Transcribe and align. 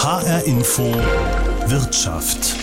HR 0.00 0.46
Info 0.46 0.84
Wirtschaft. 1.66 2.54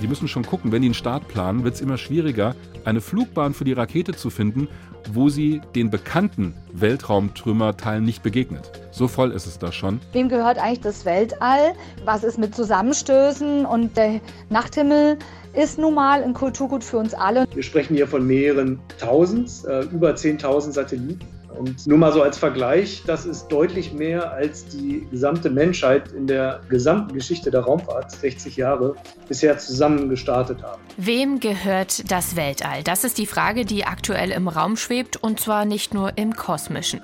Sie 0.00 0.06
müssen 0.08 0.28
schon 0.28 0.46
gucken, 0.46 0.72
wenn 0.72 0.80
die 0.80 0.88
einen 0.88 0.94
Start 0.94 1.28
planen, 1.28 1.62
wird 1.62 1.74
es 1.74 1.82
immer 1.82 1.98
schwieriger, 1.98 2.56
eine 2.86 3.02
Flugbahn 3.02 3.52
für 3.52 3.64
die 3.64 3.74
Rakete 3.74 4.14
zu 4.14 4.30
finden, 4.30 4.66
wo 5.12 5.28
sie 5.28 5.60
den 5.74 5.90
bekannten 5.90 6.54
Weltraumtrümmerteilen 6.72 8.02
nicht 8.02 8.22
begegnet. 8.22 8.72
So 8.92 9.08
voll 9.08 9.30
ist 9.30 9.44
es 9.44 9.58
da 9.58 9.72
schon. 9.72 10.00
Wem 10.12 10.30
gehört 10.30 10.56
eigentlich 10.56 10.80
das 10.80 11.04
Weltall? 11.04 11.74
Was 12.06 12.24
ist 12.24 12.38
mit 12.38 12.54
Zusammenstößen? 12.54 13.66
Und 13.66 13.98
der 13.98 14.22
Nachthimmel 14.48 15.18
ist 15.52 15.78
nun 15.78 15.92
mal 15.92 16.24
ein 16.24 16.32
Kulturgut 16.32 16.82
für 16.82 16.96
uns 16.96 17.12
alle. 17.12 17.46
Wir 17.52 17.62
sprechen 17.62 17.94
hier 17.94 18.08
von 18.08 18.26
mehreren 18.26 18.80
Tausend, 18.98 19.50
äh, 19.68 19.82
über 19.82 20.14
10.000 20.14 20.72
Satelliten. 20.72 21.35
Und 21.58 21.86
nur 21.86 21.98
mal 21.98 22.12
so 22.12 22.22
als 22.22 22.38
Vergleich, 22.38 23.02
das 23.06 23.26
ist 23.26 23.48
deutlich 23.48 23.92
mehr 23.92 24.32
als 24.32 24.66
die 24.66 25.06
gesamte 25.10 25.50
Menschheit 25.50 26.12
in 26.12 26.26
der 26.26 26.60
gesamten 26.68 27.14
Geschichte 27.14 27.50
der 27.50 27.60
Raumfahrt, 27.60 28.12
60 28.12 28.56
Jahre, 28.56 28.94
bisher 29.28 29.58
zusammen 29.58 30.08
gestartet 30.08 30.62
haben. 30.62 30.82
Wem 30.96 31.40
gehört 31.40 32.10
das 32.10 32.36
Weltall? 32.36 32.82
Das 32.82 33.04
ist 33.04 33.18
die 33.18 33.26
Frage, 33.26 33.64
die 33.64 33.84
aktuell 33.84 34.30
im 34.30 34.48
Raum 34.48 34.76
schwebt 34.76 35.16
und 35.16 35.40
zwar 35.40 35.64
nicht 35.64 35.94
nur 35.94 36.16
im 36.16 36.34
kosmischen. 36.34 37.00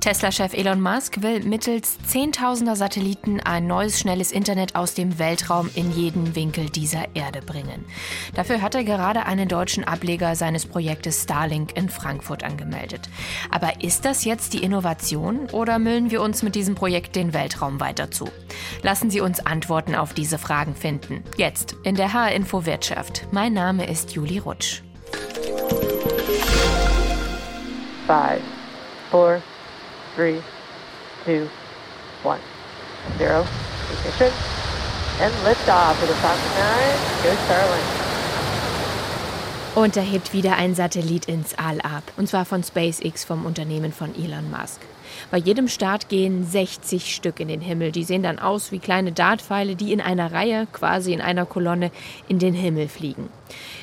Tesla-Chef 0.00 0.54
Elon 0.54 0.80
Musk 0.80 1.22
will 1.22 1.40
mittels 1.44 1.98
Zehntausender 2.06 2.76
Satelliten 2.76 3.40
ein 3.40 3.66
neues, 3.66 4.00
schnelles 4.00 4.32
Internet 4.32 4.74
aus 4.74 4.94
dem 4.94 5.18
Weltraum 5.18 5.70
in 5.74 5.90
jeden 5.92 6.34
Winkel 6.34 6.70
dieser 6.70 7.14
Erde 7.14 7.40
bringen. 7.42 7.84
Dafür 8.34 8.62
hat 8.62 8.74
er 8.74 8.84
gerade 8.84 9.26
einen 9.26 9.48
deutschen 9.48 9.84
Ableger 9.84 10.34
seines 10.36 10.66
Projektes 10.66 11.22
Starlink 11.24 11.76
in 11.76 11.88
Frankfurt 11.88 12.44
angemeldet. 12.44 13.08
Aber 13.50 13.82
ist 13.82 13.89
das 13.98 14.24
jetzt 14.24 14.52
die 14.52 14.62
Innovation 14.62 15.48
oder 15.50 15.80
müllen 15.80 16.12
wir 16.12 16.22
uns 16.22 16.44
mit 16.44 16.54
diesem 16.54 16.76
Projekt 16.76 17.16
den 17.16 17.34
Weltraum 17.34 17.80
weiter 17.80 18.12
zu? 18.12 18.28
Lassen 18.82 19.10
Sie 19.10 19.20
uns 19.20 19.44
Antworten 19.44 19.96
auf 19.96 20.14
diese 20.14 20.38
Fragen 20.38 20.76
finden. 20.76 21.24
Jetzt 21.36 21.74
in 21.82 21.96
der 21.96 22.12
HR-Info 22.12 22.66
Wirtschaft. 22.66 23.26
Mein 23.32 23.52
Name 23.52 23.90
ist 23.90 24.12
Juli 24.12 24.38
Rutsch. 24.38 24.82
5, 28.06 28.40
4, 29.10 29.42
3, 30.16 30.42
2, 31.24 31.40
1, 32.28 32.40
0. 33.18 33.46
Ignition. 33.92 34.32
And 35.20 35.34
liftoff 35.44 36.00
of 36.00 36.08
the 36.08 36.14
Falcon 36.14 36.52
9. 36.54 37.24
Go 37.24 37.30
Starlink. 37.44 37.99
Und 39.76 39.94
da 39.94 40.00
hebt 40.00 40.32
wieder 40.32 40.56
ein 40.56 40.74
Satellit 40.74 41.26
ins 41.26 41.54
All 41.54 41.80
ab. 41.80 42.02
Und 42.16 42.28
zwar 42.28 42.44
von 42.44 42.64
SpaceX, 42.64 43.24
vom 43.24 43.46
Unternehmen 43.46 43.92
von 43.92 44.12
Elon 44.16 44.50
Musk. 44.50 44.80
Bei 45.30 45.38
jedem 45.38 45.68
Start 45.68 46.08
gehen 46.08 46.44
60 46.44 47.14
Stück 47.14 47.38
in 47.38 47.46
den 47.46 47.60
Himmel. 47.60 47.92
Die 47.92 48.02
sehen 48.02 48.24
dann 48.24 48.40
aus 48.40 48.72
wie 48.72 48.80
kleine 48.80 49.12
Dartpfeile, 49.12 49.76
die 49.76 49.92
in 49.92 50.00
einer 50.00 50.32
Reihe, 50.32 50.66
quasi 50.72 51.12
in 51.12 51.20
einer 51.20 51.46
Kolonne, 51.46 51.92
in 52.26 52.40
den 52.40 52.52
Himmel 52.52 52.88
fliegen. 52.88 53.28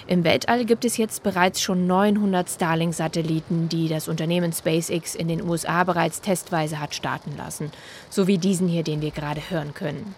Im 0.08 0.26
Weltall 0.26 0.66
gibt 0.66 0.84
es 0.84 0.98
jetzt 0.98 1.24
bereits 1.24 1.62
schon 1.62 1.88
900 1.88 2.50
Starlink-Satelliten, 2.50 3.70
die 3.70 3.88
das 3.88 4.10
Unternehmen 4.10 4.52
SpaceX 4.52 5.16
in 5.16 5.30
den 5.30 5.48
USA 5.48 5.86
bereits 5.86 6.20
testweise 6.20 6.82
hat 6.82 6.96
starten 6.96 7.36
lassen. 7.38 7.72
So 8.10 8.28
wie 8.28 8.38
diesen 8.38 8.68
hier, 8.68 8.84
den 8.84 9.02
wir 9.02 9.12
gerade 9.12 9.42
hören 9.50 9.74
können. 9.74 10.16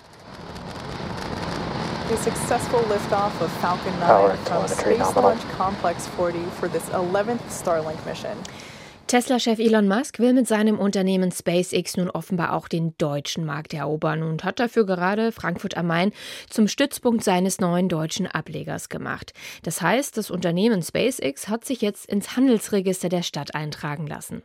The 2.09 2.17
successful 2.17 2.79
liftoff 2.85 3.39
of 3.39 3.51
Falcon 3.61 3.97
9 3.99 4.35
from 4.37 4.67
Space 4.67 5.15
Launch 5.15 5.41
Complex 5.51 6.07
40 6.07 6.43
for 6.45 6.67
this 6.67 6.89
11th 6.89 7.37
Starlink 7.49 8.03
mission. 8.03 8.35
Tesla-Chef 9.09 9.57
Elon 9.57 9.87
Musk 9.87 10.19
will 10.19 10.33
mit 10.33 10.47
seinem 10.47 10.77
Unternehmen 10.77 11.31
SpaceX 11.31 11.97
nun 11.97 12.11
offenbar 12.11 12.53
auch 12.53 12.67
den 12.67 12.95
deutschen 12.99 13.43
Markt 13.43 13.73
erobern 13.73 14.21
und 14.21 14.43
hat 14.43 14.59
dafür 14.59 14.85
gerade 14.85 15.31
Frankfurt 15.31 15.75
am 15.75 15.87
Main 15.87 16.11
zum 16.47 16.67
Stützpunkt 16.67 17.23
seines 17.23 17.59
neuen 17.59 17.89
deutschen 17.89 18.27
Ablegers 18.27 18.87
gemacht. 18.87 19.33
Das 19.63 19.81
heißt, 19.81 20.15
das 20.15 20.29
Unternehmen 20.29 20.83
SpaceX 20.83 21.47
hat 21.47 21.65
sich 21.65 21.81
jetzt 21.81 22.05
ins 22.05 22.35
Handelsregister 22.35 23.09
der 23.09 23.23
Stadt 23.23 23.55
eintragen 23.55 24.05
lassen. 24.05 24.43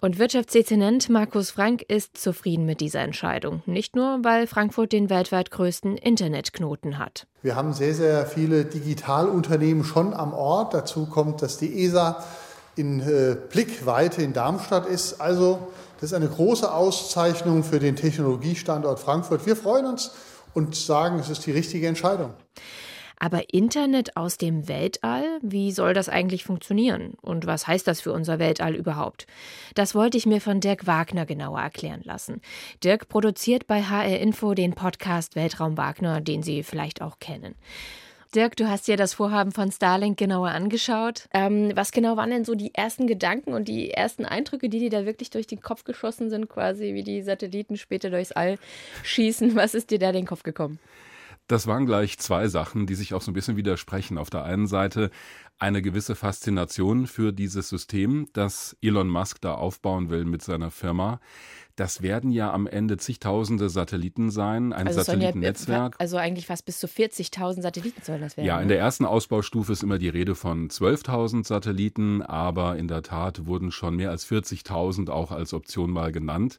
Und 0.00 0.18
Wirtschaftsdezernent 0.18 1.08
Markus 1.08 1.52
Frank 1.52 1.82
ist 1.82 2.16
zufrieden 2.16 2.66
mit 2.66 2.80
dieser 2.80 3.02
Entscheidung. 3.02 3.62
Nicht 3.66 3.94
nur, 3.94 4.18
weil 4.22 4.48
Frankfurt 4.48 4.90
den 4.90 5.10
weltweit 5.10 5.52
größten 5.52 5.96
Internetknoten 5.96 6.98
hat. 6.98 7.28
Wir 7.42 7.54
haben 7.54 7.72
sehr, 7.72 7.94
sehr 7.94 8.26
viele 8.26 8.64
Digitalunternehmen 8.64 9.84
schon 9.84 10.12
am 10.12 10.34
Ort. 10.34 10.74
Dazu 10.74 11.06
kommt, 11.06 11.42
dass 11.42 11.58
die 11.58 11.84
ESA 11.84 12.24
in 12.76 13.00
äh, 13.00 13.36
Blickweite 13.50 14.22
in 14.22 14.32
Darmstadt 14.32 14.86
ist. 14.86 15.20
Also 15.20 15.68
das 16.00 16.10
ist 16.10 16.14
eine 16.14 16.28
große 16.28 16.72
Auszeichnung 16.72 17.62
für 17.64 17.78
den 17.78 17.96
Technologiestandort 17.96 18.98
Frankfurt. 18.98 19.46
Wir 19.46 19.56
freuen 19.56 19.86
uns 19.86 20.12
und 20.54 20.74
sagen, 20.74 21.18
es 21.18 21.30
ist 21.30 21.46
die 21.46 21.52
richtige 21.52 21.86
Entscheidung. 21.86 22.34
Aber 23.22 23.54
Internet 23.54 24.16
aus 24.16 24.36
dem 24.36 24.66
Weltall, 24.66 25.38
wie 25.42 25.70
soll 25.70 25.94
das 25.94 26.08
eigentlich 26.08 26.42
funktionieren? 26.42 27.14
Und 27.22 27.46
was 27.46 27.68
heißt 27.68 27.86
das 27.86 28.00
für 28.00 28.12
unser 28.12 28.40
Weltall 28.40 28.74
überhaupt? 28.74 29.28
Das 29.76 29.94
wollte 29.94 30.18
ich 30.18 30.26
mir 30.26 30.40
von 30.40 30.58
Dirk 30.58 30.88
Wagner 30.88 31.24
genauer 31.24 31.60
erklären 31.60 32.00
lassen. 32.02 32.40
Dirk 32.82 33.08
produziert 33.08 33.68
bei 33.68 33.84
HR 33.84 34.18
Info 34.18 34.54
den 34.54 34.72
Podcast 34.72 35.36
Weltraum 35.36 35.76
Wagner, 35.76 36.20
den 36.20 36.42
Sie 36.42 36.64
vielleicht 36.64 37.00
auch 37.00 37.20
kennen. 37.20 37.54
Dirk, 38.34 38.56
du 38.56 38.66
hast 38.66 38.88
dir 38.88 38.96
das 38.96 39.12
Vorhaben 39.12 39.52
von 39.52 39.70
Starlink 39.70 40.16
genauer 40.16 40.48
angeschaut. 40.48 41.28
Ähm, 41.34 41.72
was 41.74 41.92
genau 41.92 42.16
waren 42.16 42.30
denn 42.30 42.46
so 42.46 42.54
die 42.54 42.74
ersten 42.74 43.06
Gedanken 43.06 43.52
und 43.52 43.68
die 43.68 43.90
ersten 43.90 44.24
Eindrücke, 44.24 44.70
die 44.70 44.78
dir 44.78 44.88
da 44.88 45.04
wirklich 45.04 45.28
durch 45.28 45.46
den 45.46 45.60
Kopf 45.60 45.84
geschossen 45.84 46.30
sind, 46.30 46.48
quasi 46.48 46.94
wie 46.94 47.02
die 47.02 47.20
Satelliten 47.20 47.76
später 47.76 48.08
durchs 48.08 48.32
All 48.32 48.58
schießen? 49.02 49.54
Was 49.54 49.74
ist 49.74 49.90
dir 49.90 49.98
da 49.98 50.08
in 50.08 50.14
den 50.14 50.26
Kopf 50.26 50.44
gekommen? 50.44 50.78
Das 51.46 51.66
waren 51.66 51.84
gleich 51.84 52.18
zwei 52.18 52.48
Sachen, 52.48 52.86
die 52.86 52.94
sich 52.94 53.12
auch 53.12 53.20
so 53.20 53.30
ein 53.30 53.34
bisschen 53.34 53.58
widersprechen. 53.58 54.16
Auf 54.16 54.30
der 54.30 54.44
einen 54.44 54.66
Seite 54.66 55.10
eine 55.58 55.82
gewisse 55.82 56.14
Faszination 56.14 57.06
für 57.06 57.32
dieses 57.32 57.68
System, 57.68 58.28
das 58.32 58.76
Elon 58.82 59.08
Musk 59.08 59.40
da 59.40 59.54
aufbauen 59.54 60.10
will 60.10 60.24
mit 60.24 60.42
seiner 60.42 60.70
Firma. 60.70 61.20
Das 61.76 62.02
werden 62.02 62.30
ja 62.30 62.52
am 62.52 62.66
Ende 62.66 62.98
zigtausende 62.98 63.70
Satelliten 63.70 64.30
sein, 64.30 64.72
ein 64.72 64.88
also 64.88 65.00
Satellitennetzwerk. 65.00 65.94
Ja, 65.94 66.00
also 66.00 66.16
eigentlich 66.18 66.46
fast 66.46 66.66
bis 66.66 66.78
zu 66.78 66.86
40.000 66.86 67.62
Satelliten 67.62 68.02
sollen 68.02 68.20
das 68.20 68.36
werden. 68.36 68.46
Ja, 68.46 68.60
in 68.60 68.66
ne? 68.66 68.74
der 68.74 68.78
ersten 68.80 69.06
Ausbaustufe 69.06 69.72
ist 69.72 69.82
immer 69.82 69.98
die 69.98 70.10
Rede 70.10 70.34
von 70.34 70.68
12.000 70.68 71.46
Satelliten, 71.46 72.22
aber 72.22 72.76
in 72.76 72.88
der 72.88 73.02
Tat 73.02 73.46
wurden 73.46 73.70
schon 73.70 73.96
mehr 73.96 74.10
als 74.10 74.26
40.000 74.26 75.10
auch 75.10 75.30
als 75.30 75.54
Option 75.54 75.90
mal 75.90 76.12
genannt. 76.12 76.58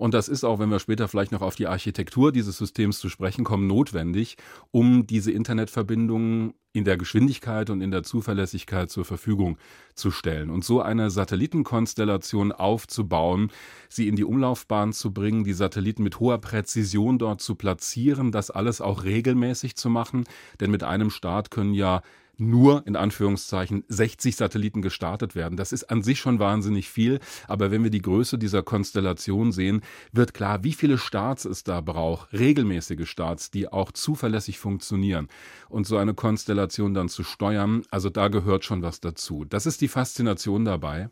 Und 0.00 0.14
das 0.14 0.28
ist 0.28 0.44
auch, 0.44 0.58
wenn 0.58 0.70
wir 0.70 0.78
später 0.78 1.08
vielleicht 1.08 1.30
noch 1.30 1.42
auf 1.42 1.56
die 1.56 1.66
Architektur 1.66 2.32
dieses 2.32 2.56
Systems 2.56 3.00
zu 3.00 3.10
sprechen 3.10 3.44
kommen, 3.44 3.66
notwendig, 3.66 4.38
um 4.70 5.06
diese 5.06 5.30
Internetverbindungen 5.30 6.54
in 6.72 6.84
der 6.84 6.96
Geschwindigkeit 6.96 7.68
und 7.70 7.80
in 7.80 7.90
der 7.90 8.04
Zuverlässigkeit 8.04 8.90
zur 8.90 9.04
Verfügung 9.04 9.58
zu 9.94 10.10
stellen. 10.10 10.50
Und 10.50 10.64
so 10.64 10.80
eine 10.80 11.10
Satellitenkonstellation 11.10 12.52
aufzubauen, 12.52 13.50
sie 13.88 14.06
in 14.06 14.14
die 14.14 14.24
Umlaufbahn 14.24 14.92
zu 14.92 15.12
bringen, 15.12 15.42
die 15.42 15.52
Satelliten 15.52 16.04
mit 16.04 16.20
hoher 16.20 16.38
Präzision 16.38 17.18
dort 17.18 17.40
zu 17.40 17.56
platzieren, 17.56 18.30
das 18.30 18.50
alles 18.50 18.80
auch 18.80 19.02
regelmäßig 19.02 19.74
zu 19.74 19.90
machen. 19.90 20.24
Denn 20.60 20.70
mit 20.70 20.84
einem 20.84 21.10
Start 21.10 21.50
können 21.50 21.74
ja 21.74 22.02
nur 22.40 22.86
in 22.86 22.96
Anführungszeichen 22.96 23.84
60 23.88 24.34
Satelliten 24.34 24.82
gestartet 24.82 25.34
werden. 25.34 25.56
Das 25.56 25.72
ist 25.72 25.84
an 25.90 26.02
sich 26.02 26.18
schon 26.18 26.38
wahnsinnig 26.38 26.88
viel, 26.88 27.20
aber 27.46 27.70
wenn 27.70 27.84
wir 27.84 27.90
die 27.90 28.02
Größe 28.02 28.38
dieser 28.38 28.62
Konstellation 28.62 29.52
sehen, 29.52 29.82
wird 30.12 30.34
klar, 30.34 30.64
wie 30.64 30.72
viele 30.72 30.98
Starts 30.98 31.44
es 31.44 31.62
da 31.62 31.80
braucht, 31.80 32.32
regelmäßige 32.32 33.08
Starts, 33.08 33.50
die 33.50 33.68
auch 33.68 33.92
zuverlässig 33.92 34.58
funktionieren. 34.58 35.28
Und 35.68 35.86
so 35.86 35.96
eine 35.98 36.14
Konstellation 36.14 36.94
dann 36.94 37.08
zu 37.08 37.22
steuern, 37.22 37.82
also 37.90 38.10
da 38.10 38.28
gehört 38.28 38.64
schon 38.64 38.82
was 38.82 39.00
dazu. 39.00 39.44
Das 39.44 39.66
ist 39.66 39.80
die 39.80 39.88
Faszination 39.88 40.64
dabei. 40.64 41.10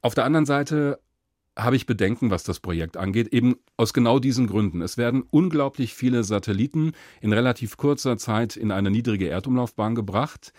Auf 0.00 0.14
der 0.14 0.24
anderen 0.24 0.46
Seite 0.46 1.00
habe 1.56 1.76
ich 1.76 1.86
Bedenken, 1.86 2.30
was 2.30 2.44
das 2.44 2.60
Projekt 2.60 2.96
angeht, 2.96 3.28
eben 3.28 3.56
aus 3.76 3.92
genau 3.92 4.18
diesen 4.18 4.46
Gründen. 4.46 4.80
Es 4.82 4.96
werden 4.96 5.22
unglaublich 5.30 5.94
viele 5.94 6.24
Satelliten 6.24 6.92
in 7.20 7.32
relativ 7.32 7.76
kurzer 7.76 8.16
Zeit 8.16 8.56
in 8.56 8.70
eine 8.70 8.90
niedrige 8.90 9.28
Erdumlaufbahn 9.28 9.94
gebracht. 9.94 10.52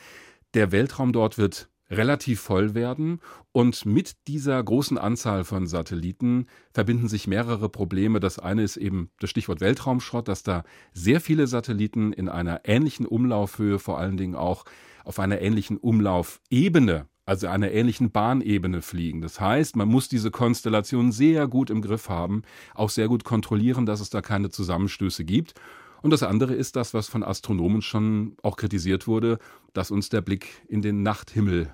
Der 0.53 0.71
Weltraum 0.71 1.13
dort 1.13 1.37
wird 1.37 1.69
relativ 1.89 2.41
voll 2.41 2.73
werden 2.73 3.19
und 3.51 3.85
mit 3.85 4.27
dieser 4.27 4.61
großen 4.63 4.97
Anzahl 4.97 5.43
von 5.43 5.67
Satelliten 5.67 6.47
verbinden 6.73 7.07
sich 7.07 7.27
mehrere 7.27 7.69
Probleme. 7.69 8.19
Das 8.19 8.39
eine 8.39 8.63
ist 8.63 8.77
eben 8.77 9.09
das 9.19 9.29
Stichwort 9.29 9.61
Weltraumschrott, 9.61 10.27
dass 10.27 10.43
da 10.43 10.63
sehr 10.93 11.21
viele 11.21 11.47
Satelliten 11.47 12.13
in 12.13 12.29
einer 12.29 12.61
ähnlichen 12.63 13.05
Umlaufhöhe, 13.05 13.79
vor 13.79 13.99
allen 13.99 14.17
Dingen 14.17 14.35
auch 14.35 14.65
auf 15.03 15.19
einer 15.19 15.41
ähnlichen 15.41 15.77
Umlaufebene 15.77 17.07
also 17.25 17.47
einer 17.47 17.71
ähnlichen 17.71 18.11
Bahnebene 18.11 18.81
fliegen. 18.81 19.21
Das 19.21 19.39
heißt, 19.39 19.75
man 19.75 19.87
muss 19.87 20.09
diese 20.09 20.31
Konstellation 20.31 21.11
sehr 21.11 21.47
gut 21.47 21.69
im 21.69 21.81
Griff 21.81 22.09
haben, 22.09 22.43
auch 22.73 22.89
sehr 22.89 23.07
gut 23.07 23.23
kontrollieren, 23.23 23.85
dass 23.85 24.01
es 24.01 24.09
da 24.09 24.21
keine 24.21 24.49
Zusammenstöße 24.49 25.23
gibt. 25.23 25.53
Und 26.01 26.11
das 26.11 26.23
andere 26.23 26.53
ist 26.53 26.75
das, 26.75 26.93
was 26.93 27.07
von 27.07 27.23
Astronomen 27.23 27.81
schon 27.81 28.35
auch 28.43 28.57
kritisiert 28.57 29.07
wurde, 29.07 29.39
dass 29.73 29.89
uns 29.89 30.09
der 30.09 30.21
Blick 30.21 30.61
in 30.67 30.81
den 30.81 31.01
Nachthimmel 31.01 31.73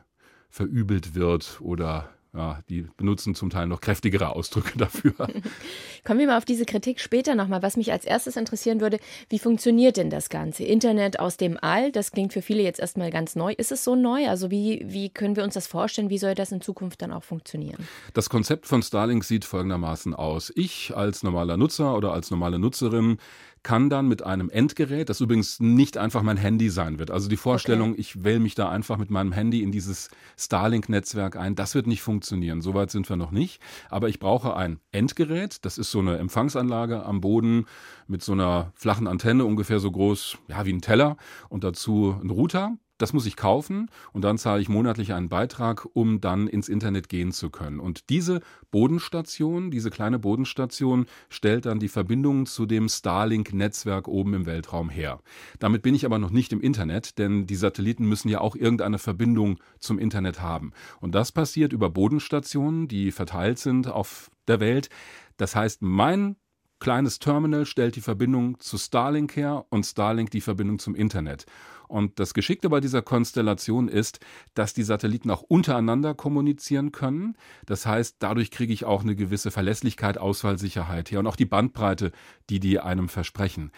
verübelt 0.50 1.16
wird 1.16 1.60
oder 1.62 2.10
ja, 2.35 2.59
die 2.69 2.85
benutzen 2.95 3.33
zum 3.33 3.49
Teil 3.49 3.65
noch 3.65 3.81
kräftigere 3.81 4.29
Ausdrücke 4.29 4.77
dafür. 4.77 5.13
Kommen 6.05 6.19
wir 6.19 6.27
mal 6.27 6.37
auf 6.37 6.45
diese 6.45 6.65
Kritik 6.65 6.99
später 6.99 7.33
nochmal. 7.33 7.63
Was 7.63 7.75
mich 7.75 7.91
als 7.91 8.05
erstes 8.05 8.35
interessieren 8.35 8.81
würde, 8.81 8.99
wie 9.29 9.39
funktioniert 9.39 9.97
denn 9.97 10.11
das 10.11 10.29
Ganze? 10.29 10.63
Internet 10.63 11.19
aus 11.19 11.37
dem 11.37 11.57
All, 11.59 11.91
das 11.91 12.11
klingt 12.11 12.33
für 12.33 12.43
viele 12.43 12.61
jetzt 12.61 12.79
erstmal 12.79 13.09
ganz 13.09 13.35
neu. 13.35 13.53
Ist 13.53 13.71
es 13.71 13.83
so 13.83 13.95
neu? 13.95 14.27
Also 14.27 14.51
wie, 14.51 14.85
wie 14.85 15.09
können 15.09 15.35
wir 15.35 15.43
uns 15.43 15.55
das 15.55 15.65
vorstellen? 15.65 16.11
Wie 16.11 16.19
soll 16.19 16.35
das 16.35 16.51
in 16.51 16.61
Zukunft 16.61 17.01
dann 17.01 17.11
auch 17.11 17.23
funktionieren? 17.23 17.87
Das 18.13 18.29
Konzept 18.29 18.67
von 18.67 18.83
Starlink 18.83 19.23
sieht 19.23 19.43
folgendermaßen 19.43 20.13
aus. 20.13 20.53
Ich 20.55 20.95
als 20.95 21.23
normaler 21.23 21.57
Nutzer 21.57 21.95
oder 21.97 22.13
als 22.13 22.29
normale 22.29 22.59
Nutzerin 22.59 23.17
kann 23.63 23.89
dann 23.89 24.07
mit 24.07 24.23
einem 24.23 24.50
Endgerät, 24.50 25.09
das 25.09 25.21
übrigens 25.21 25.59
nicht 25.59 25.97
einfach 25.97 26.21
mein 26.21 26.38
Handy 26.38 26.69
sein 26.69 27.00
wird. 27.00 27.11
Also 27.11 27.29
die 27.29 27.38
Vorstellung, 27.38 27.91
okay. 27.91 28.01
ich 28.01 28.23
wähle 28.23 28.39
mich 28.39 28.56
da 28.56 28.69
einfach 28.69 28.97
mit 28.97 29.09
meinem 29.09 29.31
Handy 29.31 29.61
in 29.61 29.71
dieses 29.71 30.09
Starlink-Netzwerk 30.38 31.35
ein, 31.35 31.56
das 31.56 31.75
wird 31.75 31.88
nicht 31.88 32.01
funktionieren. 32.01 32.61
Soweit 32.61 32.91
sind 32.91 33.09
wir 33.09 33.15
noch 33.15 33.31
nicht. 33.31 33.61
Aber 33.89 34.09
ich 34.09 34.19
brauche 34.19 34.56
ein 34.56 34.79
Endgerät, 34.91 35.65
das 35.65 35.77
ist 35.77 35.91
so 35.91 36.00
eine 36.00 36.17
Empfangsanlage 36.17 37.06
am 37.06 37.21
Boden 37.21 37.65
mit 38.07 38.23
so 38.23 38.33
einer 38.33 38.71
flachen 38.75 39.07
Antenne, 39.07 39.45
ungefähr 39.45 39.79
so 39.79 39.91
groß 39.91 40.38
ja, 40.47 40.65
wie 40.65 40.73
ein 40.73 40.81
Teller 40.81 41.17
und 41.50 41.63
dazu 41.63 42.19
ein 42.21 42.29
Router. 42.29 42.77
Das 43.00 43.13
muss 43.13 43.25
ich 43.25 43.38
kaufen 43.38 43.90
und 44.12 44.24
dann 44.24 44.38
zahle 44.38 44.62
ich 44.62 44.68
monatlich 44.69 45.13
einen 45.13 45.30
Beitrag, 45.30 45.88
um 45.94 46.19
dann 46.19 46.48
ins 46.48 46.68
Internet 46.68 47.07
gehen 47.07 47.31
zu 47.31 47.50
können. 47.50 47.80
Und 47.80 48.10
diese 48.10 48.42
Bodenstation, 48.72 49.72
diese 49.72 49.90
kleine 49.90 50.19
Bodenstation, 50.19 51.06
stellt 51.30 51.66
dann 51.66 51.80
die 51.80 51.88
Verbindung 51.88 52.46
zu 52.46 52.66
dem 52.66 52.90
Starlink-Netzwerk 52.90 54.10
oben 54.10 54.34
im 54.34 54.46
Weltraum 54.46 54.90
her. 54.90 55.22
Damit 55.60 55.81
bin 55.81 55.96
ich 55.96 56.06
aber 56.06 56.19
noch 56.19 56.30
nicht 56.30 56.51
im 56.51 56.60
Internet, 56.60 57.18
denn 57.18 57.48
die 57.48 57.56
Satelliten 57.56 58.06
müssen 58.06 58.28
ja 58.28 58.42
auch 58.42 58.56
irgendeine 58.56 59.00
Verbindung 59.00 59.60
zum 59.80 59.98
Internet 59.98 60.42
haben. 60.42 60.74
Und 61.00 61.16
das 61.16 61.31
passiert 61.31 61.72
über 61.72 61.90
Bodenstationen, 61.90 62.90
die 62.90 63.12
verteilt 63.12 63.60
sind 63.60 63.88
auf 63.88 64.30
der 64.50 64.60
Welt. 64.60 64.90
Das 65.38 65.56
heißt, 65.56 65.81
mein 65.81 66.36
kleines 66.80 67.19
Terminal 67.19 67.66
stellt 67.66 67.96
die 67.96 68.01
Verbindung 68.01 68.60
zu 68.60 68.78
Starlink 68.78 69.36
her 69.36 69.66
und 69.69 69.86
Starlink 69.86 70.31
die 70.31 70.42
Verbindung 70.42 70.80
zum 70.80 70.96
Internet. 70.96 71.46
Und 71.89 72.19
das 72.19 72.36
Geschickte 72.36 72.69
bei 72.69 72.80
dieser 72.80 73.01
Konstellation 73.01 73.88
ist, 73.88 74.19
dass 74.53 74.75
die 74.75 74.83
Satelliten 74.83 75.31
auch 75.31 75.41
untereinander 75.41 76.13
kommunizieren 76.13 76.91
können. 76.91 77.36
Das 77.65 77.88
heißt, 77.88 78.18
dadurch 78.19 78.51
kriege 78.51 78.71
ich 78.71 78.86
auch 78.86 79.01
eine 79.01 79.15
gewisse 79.15 79.50
Verlässlichkeit, 79.50 80.19
Ausfallsicherheit 80.19 81.09
her 81.09 81.19
und 81.19 81.27
auch 81.27 81.36
die 81.36 81.45
Bandbreite, 81.45 82.12
die 82.51 82.59
die 82.59 82.80
einem 82.80 83.09
versprechen. 83.09 83.71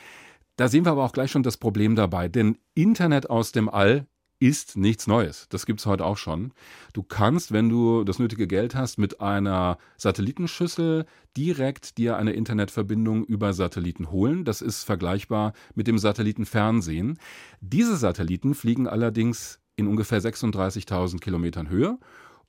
Da 0.58 0.68
sehen 0.68 0.86
wir 0.86 0.92
aber 0.92 1.06
auch 1.06 1.14
gleich 1.14 1.32
schon 1.32 1.44
das 1.44 1.56
Problem 1.56 1.96
dabei, 1.96 2.28
denn 2.28 2.58
Internet 2.76 3.30
aus 3.30 3.54
dem 3.54 3.70
All 3.70 4.08
ist 4.42 4.76
nichts 4.76 5.06
Neues. 5.06 5.46
Das 5.50 5.68
gibt 5.68 5.80
es 5.80 5.86
heute 5.86 6.04
auch 6.04 6.18
schon. 6.18 6.52
Du 6.94 7.04
kannst, 7.04 7.52
wenn 7.52 7.70
du 7.70 8.04
das 8.04 8.18
nötige 8.18 8.48
Geld 8.48 8.74
hast, 8.74 8.98
mit 8.98 9.22
einer 9.22 9.78
Satellitenschüssel 9.98 11.06
direkt 11.38 12.00
dir 12.00 12.18
eine 12.18 12.34
Internetverbindung 12.34 13.24
über 13.24 13.54
Satelliten 13.54 14.10
holen. 14.10 14.44
Das 14.44 14.62
ist 14.62 14.84
vergleichbar 14.84 15.54
mit 15.76 15.86
dem 15.86 16.00
Satellitenfernsehen. 16.00 17.20
Diese 17.62 17.96
Satelliten 17.96 18.56
fliegen 18.56 18.88
allerdings 18.88 19.60
in 19.76 19.88
ungefähr 19.88 20.20
36.000 20.20 21.20
Kilometern 21.20 21.70
Höhe. 21.70 22.00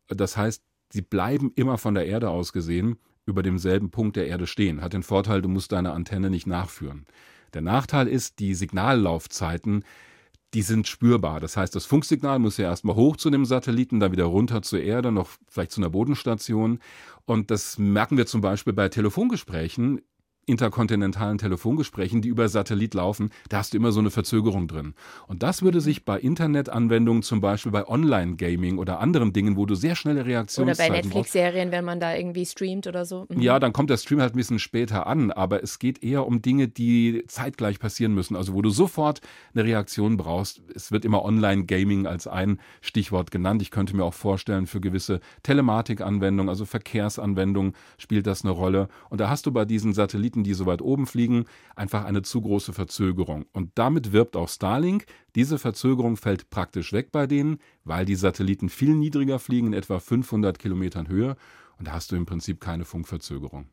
Das 0.08 0.38
heißt, 0.38 0.62
sie 0.90 1.02
bleiben 1.02 1.52
immer 1.56 1.76
von 1.76 1.94
der 1.94 2.06
Erde 2.06 2.30
aus 2.30 2.54
gesehen 2.54 2.96
über 3.26 3.42
demselben 3.42 3.90
Punkt 3.90 4.16
der 4.16 4.28
Erde 4.28 4.46
stehen. 4.46 4.80
Hat 4.80 4.94
den 4.94 5.02
Vorteil, 5.02 5.42
du 5.42 5.50
musst 5.50 5.72
deine 5.72 5.92
Antenne 5.92 6.30
nicht 6.30 6.46
nachführen. 6.46 7.04
Der 7.52 7.60
Nachteil 7.60 8.08
ist, 8.08 8.38
die 8.38 8.54
Signallaufzeiten 8.54 9.84
die 10.54 10.62
sind 10.62 10.86
spürbar. 10.86 11.40
Das 11.40 11.56
heißt, 11.56 11.74
das 11.74 11.86
Funksignal 11.86 12.38
muss 12.38 12.58
ja 12.58 12.66
erstmal 12.66 12.96
hoch 12.96 13.16
zu 13.16 13.30
dem 13.30 13.44
Satelliten, 13.44 14.00
dann 14.00 14.12
wieder 14.12 14.24
runter 14.24 14.62
zur 14.62 14.80
Erde, 14.80 15.10
noch 15.10 15.28
vielleicht 15.48 15.72
zu 15.72 15.80
einer 15.80 15.90
Bodenstation. 15.90 16.78
Und 17.24 17.50
das 17.50 17.78
merken 17.78 18.16
wir 18.16 18.26
zum 18.26 18.40
Beispiel 18.40 18.72
bei 18.72 18.88
Telefongesprächen 18.88 20.02
interkontinentalen 20.46 21.38
Telefongesprächen, 21.38 22.20
die 22.20 22.28
über 22.28 22.48
Satellit 22.48 22.94
laufen, 22.94 23.30
da 23.48 23.58
hast 23.58 23.72
du 23.72 23.76
immer 23.76 23.92
so 23.92 24.00
eine 24.00 24.10
Verzögerung 24.10 24.66
drin. 24.66 24.94
Und 25.28 25.42
das 25.42 25.62
würde 25.62 25.80
sich 25.80 26.04
bei 26.04 26.18
Internetanwendungen, 26.18 27.22
zum 27.22 27.40
Beispiel 27.40 27.70
bei 27.70 27.86
Online-Gaming 27.86 28.78
oder 28.78 29.00
anderen 29.00 29.32
Dingen, 29.32 29.56
wo 29.56 29.66
du 29.66 29.74
sehr 29.74 29.94
schnelle 29.94 30.26
Reaktionszeiten 30.26 30.92
Oder 30.92 31.00
bei 31.00 31.02
Netflix-Serien, 31.02 31.70
wenn 31.70 31.84
man 31.84 32.00
da 32.00 32.14
irgendwie 32.14 32.44
streamt 32.44 32.86
oder 32.86 33.04
so. 33.04 33.26
Mhm. 33.28 33.40
Ja, 33.40 33.60
dann 33.60 33.72
kommt 33.72 33.90
der 33.90 33.96
Stream 33.96 34.20
halt 34.20 34.34
ein 34.34 34.36
bisschen 34.36 34.58
später 34.58 35.06
an, 35.06 35.30
aber 35.30 35.62
es 35.62 35.78
geht 35.78 36.02
eher 36.02 36.26
um 36.26 36.42
Dinge, 36.42 36.68
die 36.68 37.24
zeitgleich 37.28 37.78
passieren 37.78 38.14
müssen, 38.14 38.34
also 38.34 38.54
wo 38.54 38.62
du 38.62 38.70
sofort 38.70 39.20
eine 39.54 39.64
Reaktion 39.64 40.16
brauchst. 40.16 40.62
Es 40.74 40.90
wird 40.90 41.04
immer 41.04 41.24
Online-Gaming 41.24 42.06
als 42.06 42.26
ein 42.26 42.58
Stichwort 42.80 43.30
genannt. 43.30 43.62
Ich 43.62 43.70
könnte 43.70 43.94
mir 43.94 44.04
auch 44.04 44.14
vorstellen, 44.14 44.66
für 44.66 44.80
gewisse 44.80 45.20
Telematikanwendungen, 45.44 46.48
also 46.48 46.64
Verkehrsanwendungen 46.64 47.74
spielt 47.98 48.26
das 48.26 48.44
eine 48.44 48.50
Rolle. 48.50 48.88
Und 49.08 49.20
da 49.20 49.28
hast 49.28 49.46
du 49.46 49.52
bei 49.52 49.64
diesen 49.64 49.92
Satelliten 49.92 50.31
Satelliten, 50.32 50.44
die 50.44 50.54
so 50.54 50.66
weit 50.66 50.82
oben 50.82 51.06
fliegen, 51.06 51.44
einfach 51.76 52.04
eine 52.04 52.22
zu 52.22 52.40
große 52.40 52.72
Verzögerung. 52.72 53.44
Und 53.52 53.70
damit 53.74 54.12
wirbt 54.12 54.36
auch 54.36 54.48
Starlink. 54.48 55.04
Diese 55.34 55.58
Verzögerung 55.58 56.16
fällt 56.16 56.48
praktisch 56.50 56.92
weg 56.92 57.12
bei 57.12 57.26
denen, 57.26 57.58
weil 57.84 58.04
die 58.04 58.16
Satelliten 58.16 58.68
viel 58.68 58.94
niedriger 58.94 59.38
fliegen, 59.38 59.68
in 59.68 59.72
etwa 59.74 59.98
500 59.98 60.58
Kilometern 60.58 61.08
Höhe. 61.08 61.36
Und 61.78 61.88
da 61.88 61.92
hast 61.92 62.12
du 62.12 62.16
im 62.16 62.26
Prinzip 62.26 62.60
keine 62.60 62.84
Funkverzögerung. 62.84 63.66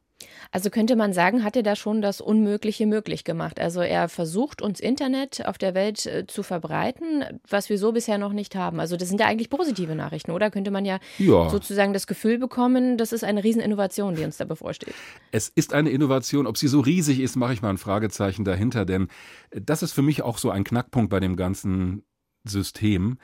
Also 0.51 0.69
könnte 0.69 0.95
man 0.95 1.13
sagen, 1.13 1.43
hat 1.43 1.55
er 1.55 1.63
da 1.63 1.75
schon 1.75 2.01
das 2.01 2.21
Unmögliche 2.21 2.85
möglich 2.85 3.23
gemacht. 3.23 3.59
Also 3.59 3.81
er 3.81 4.09
versucht, 4.09 4.61
uns 4.61 4.79
Internet 4.79 5.45
auf 5.45 5.57
der 5.57 5.73
Welt 5.73 6.05
äh, 6.05 6.25
zu 6.27 6.43
verbreiten, 6.43 7.23
was 7.47 7.69
wir 7.69 7.77
so 7.77 7.91
bisher 7.91 8.17
noch 8.17 8.33
nicht 8.33 8.55
haben. 8.55 8.79
Also 8.79 8.97
das 8.97 9.09
sind 9.09 9.19
ja 9.19 9.27
eigentlich 9.27 9.49
positive 9.49 9.95
Nachrichten, 9.95 10.31
oder? 10.31 10.51
Könnte 10.51 10.71
man 10.71 10.85
ja, 10.85 10.99
ja. 11.17 11.49
sozusagen 11.49 11.93
das 11.93 12.07
Gefühl 12.07 12.37
bekommen, 12.37 12.97
das 12.97 13.13
ist 13.13 13.23
eine 13.23 13.43
Rieseninnovation, 13.43 14.15
die 14.15 14.23
uns 14.23 14.37
da 14.37 14.45
bevorsteht. 14.45 14.93
Es 15.31 15.49
ist 15.49 15.73
eine 15.73 15.89
Innovation. 15.89 16.47
Ob 16.47 16.57
sie 16.57 16.67
so 16.67 16.79
riesig 16.79 17.19
ist, 17.19 17.35
mache 17.35 17.53
ich 17.53 17.61
mal 17.61 17.69
ein 17.69 17.77
Fragezeichen 17.77 18.43
dahinter, 18.43 18.85
denn 18.85 19.07
das 19.51 19.83
ist 19.83 19.93
für 19.93 20.01
mich 20.01 20.21
auch 20.21 20.37
so 20.37 20.49
ein 20.49 20.63
Knackpunkt 20.63 21.09
bei 21.09 21.19
dem 21.19 21.35
ganzen 21.35 22.03
System. 22.43 23.17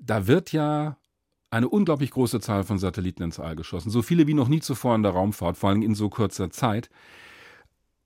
Da 0.00 0.26
wird 0.26 0.52
ja 0.52 0.96
eine 1.52 1.68
unglaublich 1.68 2.10
große 2.10 2.40
Zahl 2.40 2.64
von 2.64 2.78
Satelliten 2.78 3.22
ins 3.22 3.38
All 3.38 3.54
geschossen, 3.56 3.90
so 3.90 4.02
viele 4.02 4.26
wie 4.26 4.34
noch 4.34 4.48
nie 4.48 4.60
zuvor 4.60 4.94
in 4.94 5.02
der 5.02 5.12
Raumfahrt, 5.12 5.56
vor 5.58 5.70
allem 5.70 5.82
in 5.82 5.94
so 5.94 6.08
kurzer 6.08 6.50
Zeit, 6.50 6.88